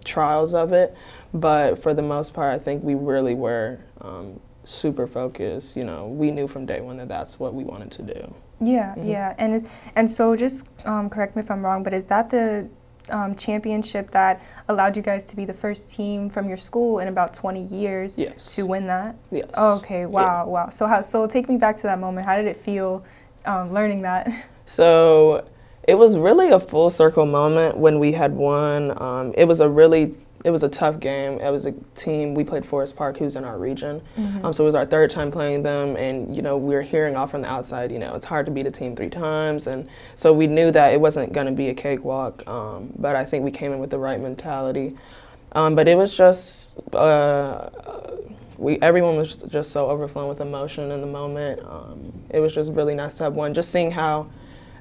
trials 0.05 0.55
of 0.55 0.73
it. 0.73 0.97
But 1.35 1.83
for 1.83 1.95
the 1.95 2.03
most 2.03 2.35
part 2.35 2.55
i 2.55 2.59
think 2.59 2.83
we 2.83 2.95
really 2.95 3.35
were 3.35 3.79
um, 4.01 4.41
super 4.65 5.07
focused. 5.07 5.77
You 5.77 5.85
know 5.85 6.09
we 6.09 6.31
knew 6.31 6.49
from 6.49 6.67
day 6.67 6.81
one 6.81 6.97
that 6.99 7.09
that's 7.09 7.39
what 7.39 7.55
we 7.55 7.65
wanted 7.65 7.91
to 7.93 8.03
do. 8.03 8.35
Yeah 8.61 8.95
mm-hmm. 8.95 9.09
yeah. 9.09 9.35
And 9.39 9.69
and 9.97 10.11
so 10.11 10.37
just 10.37 10.67
um, 10.85 11.09
correct 11.09 11.37
me 11.37 11.43
if 11.43 11.51
i'm 11.51 11.65
wrong 11.65 11.83
but 11.83 11.95
is 11.95 12.07
that 12.07 12.31
the 12.31 12.69
um, 13.13 13.37
championship 13.37 14.11
that 14.11 14.43
allowed 14.69 14.97
you 14.97 15.03
guys 15.03 15.25
to 15.27 15.37
be 15.37 15.45
the 15.45 15.53
first 15.53 15.91
team 15.91 16.31
from 16.31 16.49
your 16.49 16.57
school 16.57 16.99
in 16.99 17.09
about 17.09 17.35
20 17.35 17.63
years 17.65 18.17
yes. 18.17 18.55
to 18.55 18.67
win 18.67 18.87
that. 18.87 19.15
Yes. 19.31 19.51
Oh, 19.55 19.77
okay. 19.77 20.07
Wow. 20.07 20.45
Yeah. 20.45 20.51
Wow. 20.51 20.71
So 20.71 20.87
how? 20.87 21.01
So 21.03 21.27
take 21.27 21.49
me 21.49 21.57
back 21.57 21.77
to 21.77 21.83
that 21.85 22.01
moment. 22.01 22.27
How 22.27 22.37
did 22.37 22.47
it 22.47 22.57
feel 22.57 23.05
um, 23.45 23.73
learning 23.73 24.03
that? 24.03 24.31
So 24.65 25.45
it 25.83 25.97
was 25.97 26.17
really 26.17 26.51
a 26.51 26.61
full 26.61 26.89
circle 26.89 27.27
moment 27.27 27.77
when 27.77 27.99
we 27.99 28.13
had 28.13 28.33
won. 28.33 28.97
Um, 29.03 29.35
it 29.37 29.45
was 29.45 29.61
a 29.61 29.69
really 29.69 30.15
it 30.45 30.51
was 30.51 30.63
a 30.63 30.69
tough 30.69 30.99
game. 30.99 31.41
It 31.41 31.51
was 31.51 31.67
a 31.67 31.73
team. 31.95 32.35
We 32.35 32.45
played 32.45 32.67
Forest 32.67 32.97
Park, 32.97 33.17
who's 33.19 33.37
in 33.37 33.45
our 33.45 33.59
region. 33.59 34.03
Mm-hmm. 34.17 34.47
Um, 34.47 34.53
so 34.53 34.65
it 34.65 34.67
was 34.67 34.75
our 34.75 34.87
third 34.87 35.11
time 35.11 35.31
playing 35.31 35.63
them, 35.63 35.97
and 35.97 36.35
you 36.35 36.43
know 36.43 36.57
we 36.57 36.75
were 36.75 36.83
hearing 36.83 37.17
off 37.17 37.31
from 37.31 37.43
the 37.43 37.51
outside. 37.51 37.93
You 37.93 37.99
know 37.99 38.15
it's 38.15 38.27
hard 38.27 38.47
to 38.47 38.53
beat 38.53 38.67
a 38.67 38.71
team 38.71 38.97
three 38.97 39.11
times, 39.11 39.67
and 39.67 39.89
so 40.17 40.33
we 40.33 40.47
knew 40.47 40.71
that 40.73 40.93
it 40.93 41.01
wasn't 41.01 41.33
going 41.33 41.47
to 41.47 41.53
be 41.53 41.69
a 41.69 41.75
cakewalk. 41.75 42.47
Um, 42.49 42.93
but 42.99 43.17
I 43.17 43.25
think 43.25 43.45
we 43.45 43.51
came 43.51 43.73
in 43.73 43.79
with 43.79 43.91
the 43.91 43.99
right 43.99 44.21
mentality. 44.21 44.97
Um, 45.53 45.75
but 45.75 45.87
it 45.87 45.97
was 45.97 46.15
just 46.15 46.79
uh, 46.95 47.69
we 48.59 48.81
everyone 48.81 49.17
was 49.17 49.37
just 49.37 49.71
so 49.71 49.89
overflowing 49.89 50.29
with 50.29 50.41
emotion 50.41 50.91
in 50.91 51.01
the 51.01 51.07
moment. 51.07 51.61
Um, 51.61 52.13
it 52.31 52.41
was 52.41 52.53
just 52.53 52.73
really 52.73 52.95
nice 52.95 53.15
to 53.15 53.25
have 53.25 53.35
one. 53.35 53.55
Just 53.55 53.71
seeing 53.71 53.91
how 53.91 54.29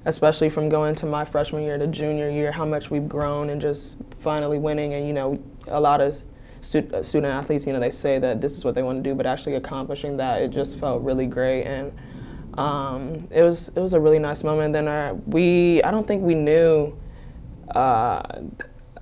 especially 0.05 0.49
from 0.49 0.69
going 0.69 0.95
to 0.95 1.05
my 1.05 1.23
freshman 1.25 1.63
year 1.63 1.77
to 1.77 1.87
junior 1.87 2.29
year, 2.29 2.51
how 2.51 2.65
much 2.65 2.89
we've 2.89 3.07
grown 3.07 3.49
and 3.49 3.61
just 3.61 3.97
finally 4.19 4.57
winning. 4.57 4.93
And, 4.93 5.05
you 5.05 5.13
know, 5.13 5.41
a 5.67 5.79
lot 5.79 6.01
of 6.01 6.23
student, 6.61 6.93
uh, 6.93 7.03
student 7.03 7.33
athletes, 7.33 7.67
you 7.67 7.73
know, 7.73 7.79
they 7.79 7.91
say 7.91 8.17
that 8.19 8.41
this 8.41 8.57
is 8.57 8.65
what 8.65 8.75
they 8.75 8.83
want 8.83 9.03
to 9.03 9.09
do, 9.09 9.15
but 9.15 9.25
actually 9.25 9.55
accomplishing 9.55 10.17
that, 10.17 10.41
it 10.41 10.49
just 10.49 10.79
felt 10.79 11.01
really 11.03 11.27
great. 11.27 11.63
And 11.63 11.91
um, 12.57 13.27
it 13.29 13.43
was 13.43 13.69
it 13.69 13.79
was 13.79 13.93
a 13.93 13.99
really 13.99 14.19
nice 14.19 14.43
moment. 14.43 14.73
then 14.73 14.87
our, 14.87 15.13
we, 15.13 15.81
I 15.83 15.91
don't 15.91 16.07
think 16.07 16.23
we 16.23 16.35
knew 16.35 16.97
uh, 17.73 18.21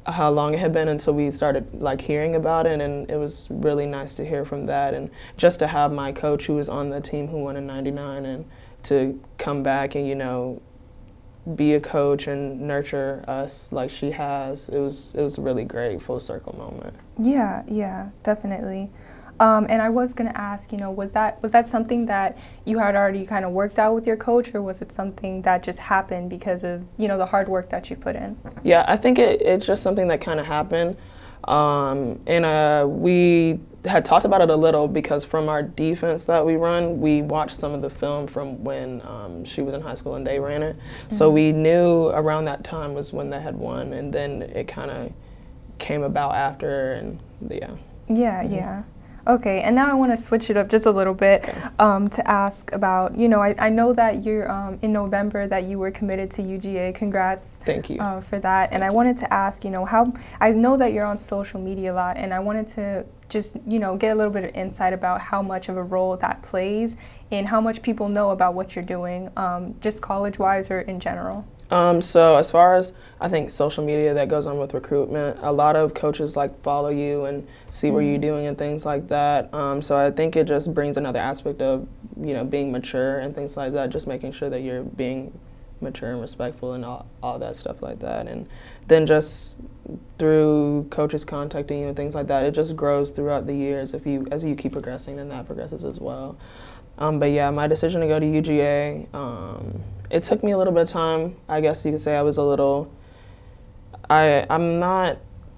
how 0.06 0.30
long 0.30 0.54
it 0.54 0.60
had 0.60 0.74
been 0.74 0.88
until 0.88 1.14
we 1.14 1.32
started 1.32 1.68
like 1.82 2.02
hearing 2.02 2.36
about 2.36 2.66
it 2.66 2.82
and 2.82 3.10
it 3.10 3.18
was 3.18 3.48
really 3.50 3.86
nice 3.86 4.16
to 4.16 4.26
hear 4.26 4.46
from 4.46 4.66
that 4.66 4.94
and 4.94 5.10
just 5.38 5.60
to 5.60 5.68
have 5.68 5.92
my 5.92 6.12
coach 6.12 6.46
who 6.46 6.56
was 6.56 6.70
on 6.70 6.90
the 6.90 7.02
team 7.02 7.28
who 7.28 7.38
won 7.38 7.56
in 7.56 7.68
99 7.68 8.26
and 8.26 8.46
to 8.84 9.22
come 9.38 9.62
back 9.62 9.96
and 9.96 10.08
you 10.08 10.16
know 10.16 10.62
be 11.56 11.74
a 11.74 11.80
coach 11.80 12.28
and 12.28 12.62
nurture 12.62 13.24
us 13.28 13.72
like 13.72 13.90
she 13.90 14.12
has. 14.12 14.70
It 14.70 14.80
was 14.80 15.12
it 15.14 15.22
was 15.22 15.38
a 15.38 15.42
really 15.42 15.64
great 15.64 16.02
full 16.02 16.20
circle 16.20 16.56
moment. 16.58 16.96
Yeah, 17.18 17.64
yeah, 17.68 18.10
definitely. 18.24 18.90
Um, 19.40 19.68
and 19.70 19.82
I 19.82 19.88
was 19.88 20.14
gonna 20.14 20.34
ask, 20.36 20.72
you 20.72 20.78
know, 20.78 20.92
was 20.92 21.14
that 21.14 21.42
was 21.42 21.54
that 21.54 21.68
something 21.68 22.06
that 22.08 22.38
you 22.66 22.80
had 22.80 22.96
already 22.96 23.26
kind 23.26 23.46
of 23.46 23.52
worked 23.52 23.80
out 23.80 23.96
with 23.96 24.06
your 24.06 24.18
coach, 24.18 24.54
or 24.54 24.62
was 24.62 24.82
it 24.82 24.92
something 24.92 25.42
that 25.44 25.64
just 25.64 25.80
happened 25.80 26.30
because 26.30 26.64
of 26.64 26.84
you 26.98 27.08
know 27.08 27.18
the 27.18 27.26
hard 27.26 27.48
work 27.48 27.70
that 27.70 27.90
you 27.90 27.96
put 27.96 28.16
in? 28.16 28.38
Yeah, 28.64 28.84
I 28.88 28.98
think 28.98 29.18
it, 29.18 29.42
it's 29.42 29.66
just 29.66 29.82
something 29.82 30.10
that 30.10 30.20
kind 30.20 30.42
of 30.42 30.46
happened, 30.46 30.98
um, 31.46 32.20
and 32.28 32.44
uh, 32.44 32.86
we 32.88 33.60
had 33.86 34.04
talked 34.04 34.26
about 34.26 34.42
it 34.42 34.50
a 34.50 34.56
little 34.56 34.88
because 34.88 35.24
from 35.24 35.48
our 35.48 35.64
defense 35.64 36.26
that 36.26 36.46
we 36.46 36.56
run, 36.56 37.00
we 37.00 37.22
watched 37.22 37.58
some 37.58 37.74
of 37.74 37.82
the 37.82 37.90
film 37.90 38.28
from 38.28 38.64
when 38.64 39.02
um, 39.06 39.46
she 39.46 39.62
was 39.62 39.74
in 39.74 39.82
high 39.82 39.94
school 39.94 40.16
and 40.16 40.28
they 40.28 40.40
ran 40.40 40.64
it. 40.64 40.76
Mm-hmm. 40.76 41.16
So 41.16 41.30
we 41.30 41.52
knew 41.52 42.08
around 42.08 42.46
that 42.46 42.64
time 42.64 42.94
was 42.94 43.14
when 43.14 43.30
they 43.30 43.40
had 43.40 43.56
won, 43.56 43.94
and 43.94 44.14
then 44.14 44.42
it 44.42 44.68
kind 44.68 44.92
of 44.92 45.12
came 45.78 46.04
about 46.04 46.36
after, 46.36 46.94
and 46.94 47.20
yeah. 47.50 47.72
Yeah, 48.10 48.44
mm-hmm. 48.44 48.54
yeah. 48.54 48.84
Okay, 49.30 49.62
and 49.62 49.76
now 49.76 49.92
I 49.92 49.94
want 49.94 50.12
to 50.12 50.18
switch 50.18 50.50
it 50.50 50.58
up 50.58 50.70
just 50.70 50.88
a 50.88 50.92
little 50.92 51.14
bit 51.14 51.54
um, 51.78 52.10
to 52.10 52.28
ask 52.28 52.72
about, 52.72 53.16
you 53.16 53.30
know, 53.30 53.40
I, 53.40 53.54
I 53.60 53.70
know 53.70 53.94
that 53.94 54.26
you're 54.26 54.52
um, 54.52 54.80
in 54.82 54.92
November 54.92 55.48
that 55.48 55.66
you 55.66 55.78
were 55.78 55.92
committed 55.92 56.32
to 56.32 56.42
UGA. 56.42 56.96
Congrats. 56.96 57.60
Thank 57.64 57.92
you. 57.92 58.00
Uh, 58.00 58.22
for 58.22 58.40
that. 58.40 58.72
Thank 58.72 58.74
and 58.74 58.84
I 58.84 58.90
wanted 58.90 59.18
to 59.18 59.32
ask, 59.32 59.64
you 59.64 59.70
know, 59.70 59.86
how, 59.86 60.12
I 60.42 60.50
know 60.54 60.78
that 60.78 60.94
you're 60.94 61.06
on 61.06 61.20
social 61.20 61.62
media 61.62 61.94
a 61.94 61.96
lot, 61.96 62.18
and 62.18 62.34
I 62.34 62.40
wanted 62.40 62.70
to 62.70 63.06
just, 63.30 63.56
you 63.68 63.78
know, 63.78 63.96
get 63.96 64.14
a 64.14 64.16
little 64.16 64.34
bit 64.34 64.46
of 64.46 64.56
insight 64.56 64.94
about 64.94 65.22
how 65.22 65.44
much 65.44 65.70
of 65.70 65.78
a 65.78 65.84
role 65.84 66.18
that 66.18 66.42
plays 66.42 66.98
and 67.30 67.48
how 67.48 67.62
much 67.62 67.84
people 67.84 68.10
know 68.10 68.32
about 68.32 68.56
what 68.56 68.76
you're 68.76 68.84
doing, 68.84 69.30
um, 69.38 69.76
just 69.80 70.02
college-wise 70.02 70.72
or 70.72 70.82
in 70.82 71.00
general. 71.00 71.46
Um, 71.72 72.02
so 72.02 72.36
as 72.36 72.50
far 72.50 72.76
as 72.76 72.94
I 73.22 73.30
think 73.30 73.50
social 73.50 73.84
media 73.84 74.14
that 74.14 74.28
goes 74.28 74.48
on 74.48 74.58
with 74.58 74.74
recruitment, 74.74 75.38
a 75.42 75.52
lot 75.52 75.76
of 75.76 75.94
coaches 75.94 76.36
like 76.36 76.60
follow 76.62 76.90
you 76.90 77.26
and 77.26 77.48
see 77.70 77.88
mm-hmm. 77.88 77.96
what 77.96 78.00
you're 78.02 78.18
doing 78.18 78.48
and 78.48 78.58
things 78.58 78.86
like 78.86 79.08
that. 79.10 79.54
Um, 79.54 79.82
so 79.82 79.98
I 79.98 80.10
think 80.10 80.36
it 80.36 80.46
just 80.46 80.74
brings 80.74 80.98
another 80.98 81.20
aspect 81.20 81.62
of 81.62 81.88
you 82.20 82.34
know 82.34 82.44
being 82.44 82.72
mature 82.72 83.20
and 83.20 83.36
things 83.36 83.56
like 83.56 83.74
that. 83.74 83.90
Just 83.90 84.08
making 84.08 84.32
sure 84.32 84.50
that 84.50 84.62
you're 84.62 84.84
being 84.84 85.38
mature 85.82 86.12
and 86.12 86.22
respectful 86.22 86.74
and 86.74 86.84
all, 86.84 87.06
all 87.24 87.40
that 87.40 87.56
stuff 87.56 87.82
like 87.82 88.00
that. 88.00 88.28
And 88.28 88.48
then 88.88 89.06
just 89.06 89.58
through 90.18 90.88
coaches 90.90 91.24
contacting 91.24 91.80
you 91.80 91.88
and 91.88 91.96
things 91.96 92.16
like 92.16 92.28
that, 92.28 92.44
it 92.44 92.52
just 92.52 92.76
grows 92.76 93.12
throughout 93.12 93.48
the 93.48 93.54
years. 93.54 93.94
If 93.94 94.06
you 94.06 94.28
as 94.32 94.44
you 94.44 94.56
keep 94.56 94.74
progressing, 94.74 95.18
then 95.18 95.30
that 95.30 95.46
progresses 95.46 95.84
as 95.84 96.00
well. 96.00 96.38
Um, 97.00 97.18
but 97.18 97.32
yeah, 97.32 97.50
my 97.50 97.68
decision 97.68 98.02
to 98.02 98.08
go 98.08 98.20
to 98.20 98.26
UGA. 98.26 99.14
Um, 99.16 99.82
it 100.12 100.24
took 100.24 100.44
me 100.44 100.52
a 100.52 100.58
little 100.58 100.74
bit 100.74 100.84
of 100.84 100.90
time. 100.90 101.36
I 101.48 101.62
guess 101.62 101.86
you 101.86 101.92
could 101.92 102.02
say 102.02 102.16
I 102.16 102.22
was 102.22 102.38
a 102.38 102.44
little. 102.44 102.92
I 104.10 104.46
I'm 104.50 104.80
not 104.80 105.18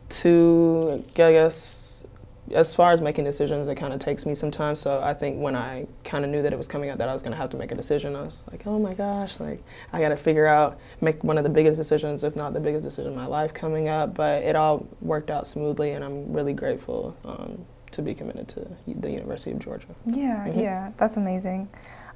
too. 0.09 1.03
I 1.15 1.31
guess 1.31 2.05
as 2.53 2.73
far 2.73 2.91
as 2.91 3.01
making 3.01 3.23
decisions, 3.23 3.67
it 3.67 3.75
kind 3.75 3.93
of 3.93 3.99
takes 3.99 4.25
me 4.25 4.35
some 4.35 4.51
time. 4.51 4.75
So 4.75 5.01
I 5.01 5.13
think 5.13 5.39
when 5.39 5.55
I 5.55 5.87
kind 6.03 6.25
of 6.25 6.31
knew 6.31 6.41
that 6.41 6.51
it 6.53 6.57
was 6.57 6.67
coming 6.67 6.89
out 6.89 6.97
that 6.97 7.09
I 7.09 7.13
was 7.13 7.21
going 7.21 7.31
to 7.31 7.37
have 7.37 7.49
to 7.51 7.57
make 7.57 7.71
a 7.71 7.75
decision, 7.75 8.15
I 8.15 8.21
was 8.21 8.43
like, 8.51 8.67
oh 8.67 8.79
my 8.79 8.93
gosh, 8.93 9.39
like 9.39 9.63
I 9.93 10.01
got 10.01 10.09
to 10.09 10.17
figure 10.17 10.47
out, 10.47 10.79
make 10.99 11.23
one 11.23 11.37
of 11.37 11.43
the 11.43 11.49
biggest 11.49 11.77
decisions, 11.77 12.23
if 12.23 12.35
not 12.35 12.53
the 12.53 12.59
biggest 12.59 12.83
decision 12.83 13.13
in 13.13 13.17
my 13.17 13.25
life 13.25 13.53
coming 13.53 13.87
up. 13.87 14.13
But 14.13 14.43
it 14.43 14.55
all 14.55 14.85
worked 15.01 15.31
out 15.31 15.47
smoothly, 15.47 15.91
and 15.91 16.03
I'm 16.03 16.31
really 16.33 16.53
grateful 16.53 17.15
um, 17.25 17.65
to 17.91 18.01
be 18.01 18.13
committed 18.13 18.47
to 18.49 18.67
the 18.87 19.11
University 19.11 19.51
of 19.51 19.59
Georgia. 19.59 19.87
Yeah, 20.05 20.45
mm-hmm. 20.47 20.59
yeah, 20.59 20.91
that's 20.97 21.17
amazing. 21.17 21.69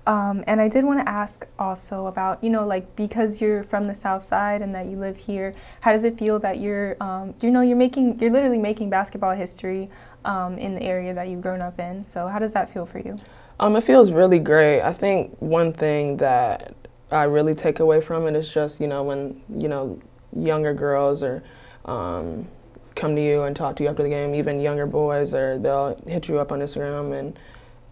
Um, 0.07 0.43
and 0.45 0.61
I 0.61 0.67
did 0.67 0.85
want 0.85 0.99
to 0.99 1.09
ask 1.09 1.47
also 1.57 2.05
about, 2.05 2.43
you 2.43 2.51
know, 2.51 2.65
like 2.65 2.95
because 2.95 3.41
you're 3.41 3.63
from 3.63 3.87
the 3.87 3.95
South 3.95 4.21
Side 4.21 4.61
and 4.61 4.73
that 4.75 4.85
you 4.85 4.97
live 4.97 5.17
here, 5.17 5.55
how 5.81 5.93
does 5.93 6.03
it 6.03 6.17
feel 6.19 6.37
that 6.39 6.59
you're, 6.59 6.95
um, 7.01 7.33
you 7.41 7.49
know, 7.49 7.61
you're 7.61 7.77
making, 7.77 8.19
you're 8.19 8.31
literally 8.31 8.59
making 8.59 8.91
basketball 8.91 9.35
history 9.35 9.89
um, 10.23 10.59
in 10.59 10.75
the 10.75 10.83
area 10.83 11.13
that 11.13 11.27
you've 11.27 11.41
grown 11.41 11.61
up 11.61 11.79
in. 11.79 12.03
So 12.03 12.27
how 12.27 12.37
does 12.37 12.53
that 12.53 12.69
feel 12.69 12.85
for 12.85 12.99
you? 12.99 13.17
Um, 13.59 13.75
it 13.75 13.81
feels 13.81 14.11
really 14.11 14.39
great. 14.39 14.81
I 14.81 14.93
think 14.93 15.35
one 15.39 15.73
thing 15.73 16.17
that 16.17 16.75
I 17.09 17.23
really 17.23 17.55
take 17.55 17.79
away 17.79 17.99
from 17.99 18.27
it 18.27 18.35
is 18.35 18.53
just, 18.53 18.79
you 18.79 18.87
know, 18.87 19.01
when, 19.01 19.41
you 19.49 19.67
know, 19.67 19.99
younger 20.35 20.73
girls 20.73 21.23
or 21.23 21.43
um, 21.85 22.47
come 22.95 23.15
to 23.15 23.21
you 23.21 23.43
and 23.43 23.55
talk 23.55 23.75
to 23.77 23.83
you 23.83 23.89
after 23.89 24.03
the 24.03 24.09
game, 24.09 24.33
even 24.33 24.59
younger 24.61 24.85
boys, 24.85 25.33
or 25.33 25.57
they'll 25.59 26.01
hit 26.07 26.27
you 26.27 26.39
up 26.39 26.51
on 26.51 26.59
Instagram 26.59 27.17
and 27.17 27.37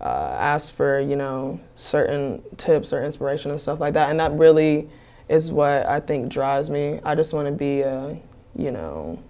uh, 0.02 0.36
ask 0.40 0.74
for 0.74 1.00
you 1.00 1.16
know 1.16 1.60
certain 1.76 2.42
tips 2.58 2.92
or 2.92 3.04
inspiration 3.04 3.52
and 3.52 3.60
stuff 3.60 3.80
like 3.80 3.94
that, 3.94 4.10
and 4.10 4.20
that 4.20 4.32
really 4.34 4.90
is 5.30 5.52
what 5.52 5.86
I 5.86 6.00
think 6.00 6.30
drives 6.30 6.70
me. 6.70 7.00
I 7.04 7.16
just 7.16 7.34
want 7.34 7.48
to 7.48 7.52
be 7.54 7.82
a 7.82 8.18
you 8.56 8.72
know 8.72 9.22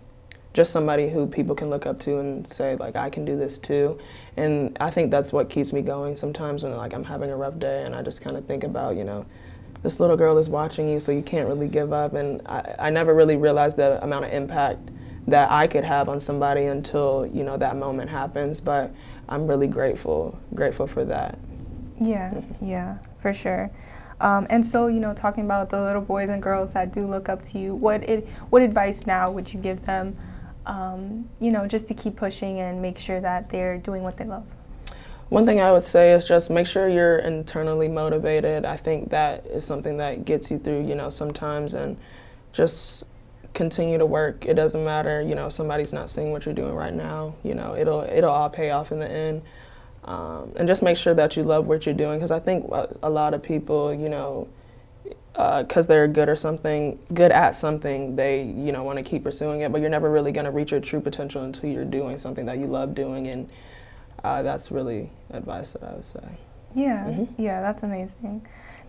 just 0.53 0.71
somebody 0.71 1.09
who 1.09 1.25
people 1.25 1.55
can 1.55 1.69
look 1.69 1.85
up 1.87 1.99
to 1.99 2.19
and 2.19 2.47
say 2.47 2.75
like 2.75 2.95
I 2.95 3.09
can 3.09 3.25
do 3.25 3.37
this 3.37 3.57
too, 3.57 3.99
and 4.37 4.77
I 4.79 4.89
think 4.89 5.11
that's 5.11 5.33
what 5.33 5.49
keeps 5.49 5.73
me 5.73 5.81
going. 5.81 6.15
Sometimes 6.15 6.63
when 6.63 6.75
like 6.77 6.93
I'm 6.93 7.03
having 7.03 7.29
a 7.29 7.35
rough 7.35 7.59
day 7.59 7.83
and 7.83 7.95
I 7.95 8.01
just 8.01 8.21
kind 8.21 8.37
of 8.37 8.45
think 8.45 8.63
about 8.63 8.95
you 8.95 9.03
know 9.03 9.25
this 9.83 9.99
little 9.99 10.15
girl 10.17 10.37
is 10.37 10.49
watching 10.49 10.87
you, 10.89 10.99
so 10.99 11.11
you 11.11 11.21
can't 11.21 11.47
really 11.47 11.67
give 11.67 11.93
up. 11.93 12.13
And 12.13 12.41
I, 12.47 12.75
I 12.79 12.89
never 12.89 13.13
really 13.13 13.35
realized 13.35 13.77
the 13.77 14.01
amount 14.03 14.25
of 14.25 14.31
impact 14.31 14.89
that 15.27 15.51
I 15.51 15.67
could 15.67 15.83
have 15.83 16.09
on 16.09 16.19
somebody 16.19 16.65
until 16.65 17.29
you 17.33 17.43
know 17.43 17.57
that 17.57 17.75
moment 17.75 18.09
happens. 18.09 18.61
But 18.61 18.93
I'm 19.29 19.47
really 19.47 19.67
grateful, 19.67 20.39
grateful 20.53 20.87
for 20.87 21.05
that. 21.05 21.37
Yeah, 21.99 22.31
mm-hmm. 22.31 22.65
yeah, 22.65 22.97
for 23.21 23.33
sure. 23.33 23.71
Um, 24.21 24.47
and 24.49 24.65
so, 24.65 24.87
you 24.87 24.99
know, 24.99 25.13
talking 25.13 25.43
about 25.43 25.69
the 25.69 25.81
little 25.81 26.01
boys 26.01 26.29
and 26.29 26.41
girls 26.41 26.73
that 26.73 26.93
do 26.93 27.05
look 27.05 27.27
up 27.27 27.41
to 27.43 27.59
you, 27.59 27.75
what 27.75 28.03
it, 28.03 28.27
what 28.49 28.61
advice 28.61 29.05
now 29.05 29.29
would 29.29 29.53
you 29.53 29.59
give 29.59 29.85
them? 29.85 30.15
Um, 30.65 31.29
you 31.41 31.51
know, 31.51 31.67
just 31.67 31.87
to 31.89 31.93
keep 31.93 32.15
pushing 32.15 32.61
and 32.61 32.81
make 32.81 32.97
sure 32.97 33.19
that 33.19 33.49
they're 33.49 33.77
doing 33.77 34.01
what 34.01 34.15
they 34.15 34.23
love. 34.23 34.45
One 35.27 35.45
thing 35.45 35.59
I 35.59 35.71
would 35.73 35.83
say 35.83 36.13
is 36.13 36.25
just 36.25 36.49
make 36.49 36.67
sure 36.67 36.87
you're 36.87 37.17
internally 37.17 37.87
motivated. 37.87 38.63
I 38.63 38.77
think 38.77 39.09
that 39.09 39.45
is 39.45 39.65
something 39.65 39.97
that 39.97 40.25
gets 40.25 40.49
you 40.51 40.57
through, 40.57 40.85
you 40.87 40.95
know, 40.95 41.09
sometimes 41.09 41.73
and 41.73 41.97
just 42.53 43.03
continue 43.53 43.97
to 43.97 44.05
work. 44.05 44.45
It 44.45 44.55
doesn't 44.55 44.83
matter, 44.83 45.21
you 45.21 45.35
know, 45.35 45.49
somebody's 45.49 45.93
not 45.93 46.09
seeing 46.09 46.31
what 46.31 46.45
you're 46.45 46.55
doing 46.55 46.73
right 46.73 46.93
now. 46.93 47.35
You 47.43 47.55
know, 47.55 47.75
it'll 47.75 48.01
it'll 48.01 48.31
all 48.31 48.49
pay 48.49 48.71
off 48.71 48.91
in 48.91 48.99
the 48.99 49.09
end. 49.09 49.41
Um, 50.05 50.51
and 50.57 50.67
just 50.67 50.83
make 50.83 50.97
sure 50.97 51.13
that 51.13 51.37
you 51.37 51.43
love 51.43 51.65
what 51.65 51.85
you're 51.85 51.95
doing 51.95 52.19
because 52.19 52.31
I 52.31 52.39
think 52.39 52.69
a 53.01 53.09
lot 53.09 53.33
of 53.33 53.41
people, 53.41 53.93
you 53.93 54.09
know, 54.09 54.49
because 55.33 55.85
uh, 55.85 55.87
they're 55.87 56.07
good 56.07 56.29
or 56.29 56.35
something, 56.35 56.99
good 57.13 57.31
at 57.31 57.55
something, 57.55 58.15
they 58.15 58.43
you 58.43 58.71
know 58.71 58.83
want 58.83 58.97
to 58.97 59.03
keep 59.03 59.23
pursuing 59.23 59.61
it. 59.61 59.71
But 59.71 59.81
you're 59.81 59.89
never 59.89 60.11
really 60.11 60.31
going 60.31 60.45
to 60.45 60.51
reach 60.51 60.71
your 60.71 60.81
true 60.81 60.99
potential 60.99 61.43
until 61.43 61.69
you're 61.69 61.85
doing 61.85 62.17
something 62.17 62.45
that 62.47 62.57
you 62.57 62.67
love 62.67 62.93
doing, 62.93 63.27
and 63.27 63.49
uh, 64.23 64.41
that's 64.41 64.71
really 64.71 65.09
advice 65.31 65.73
that 65.73 65.83
I 65.83 65.93
would 65.93 66.05
say. 66.05 66.37
Yeah, 66.75 67.05
mm-hmm. 67.05 67.41
yeah, 67.41 67.61
that's 67.61 67.83
amazing. 67.83 68.45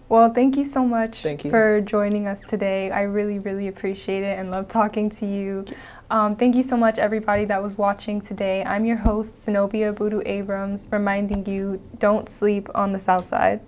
Well, 0.08 0.32
thank 0.32 0.56
you 0.56 0.64
so 0.64 0.84
much 0.84 1.22
thank 1.22 1.44
you. 1.44 1.50
for 1.50 1.80
joining 1.80 2.26
us 2.26 2.40
today. 2.40 2.90
I 2.90 3.02
really, 3.02 3.38
really 3.38 3.68
appreciate 3.68 4.22
it 4.22 4.38
and 4.38 4.50
love 4.50 4.68
talking 4.68 5.08
to 5.10 5.26
you. 5.26 5.64
Um, 6.10 6.36
thank 6.36 6.54
you 6.54 6.62
so 6.62 6.76
much, 6.76 6.98
everybody 6.98 7.46
that 7.46 7.62
was 7.62 7.78
watching 7.78 8.20
today. 8.20 8.62
I'm 8.64 8.84
your 8.84 8.98
host, 8.98 9.42
Zenobia 9.42 9.92
Budu 9.92 10.22
Abrams, 10.26 10.88
reminding 10.90 11.46
you 11.46 11.80
don't 11.98 12.28
sleep 12.28 12.68
on 12.74 12.92
the 12.92 13.00
South 13.00 13.24
Side. 13.24 13.60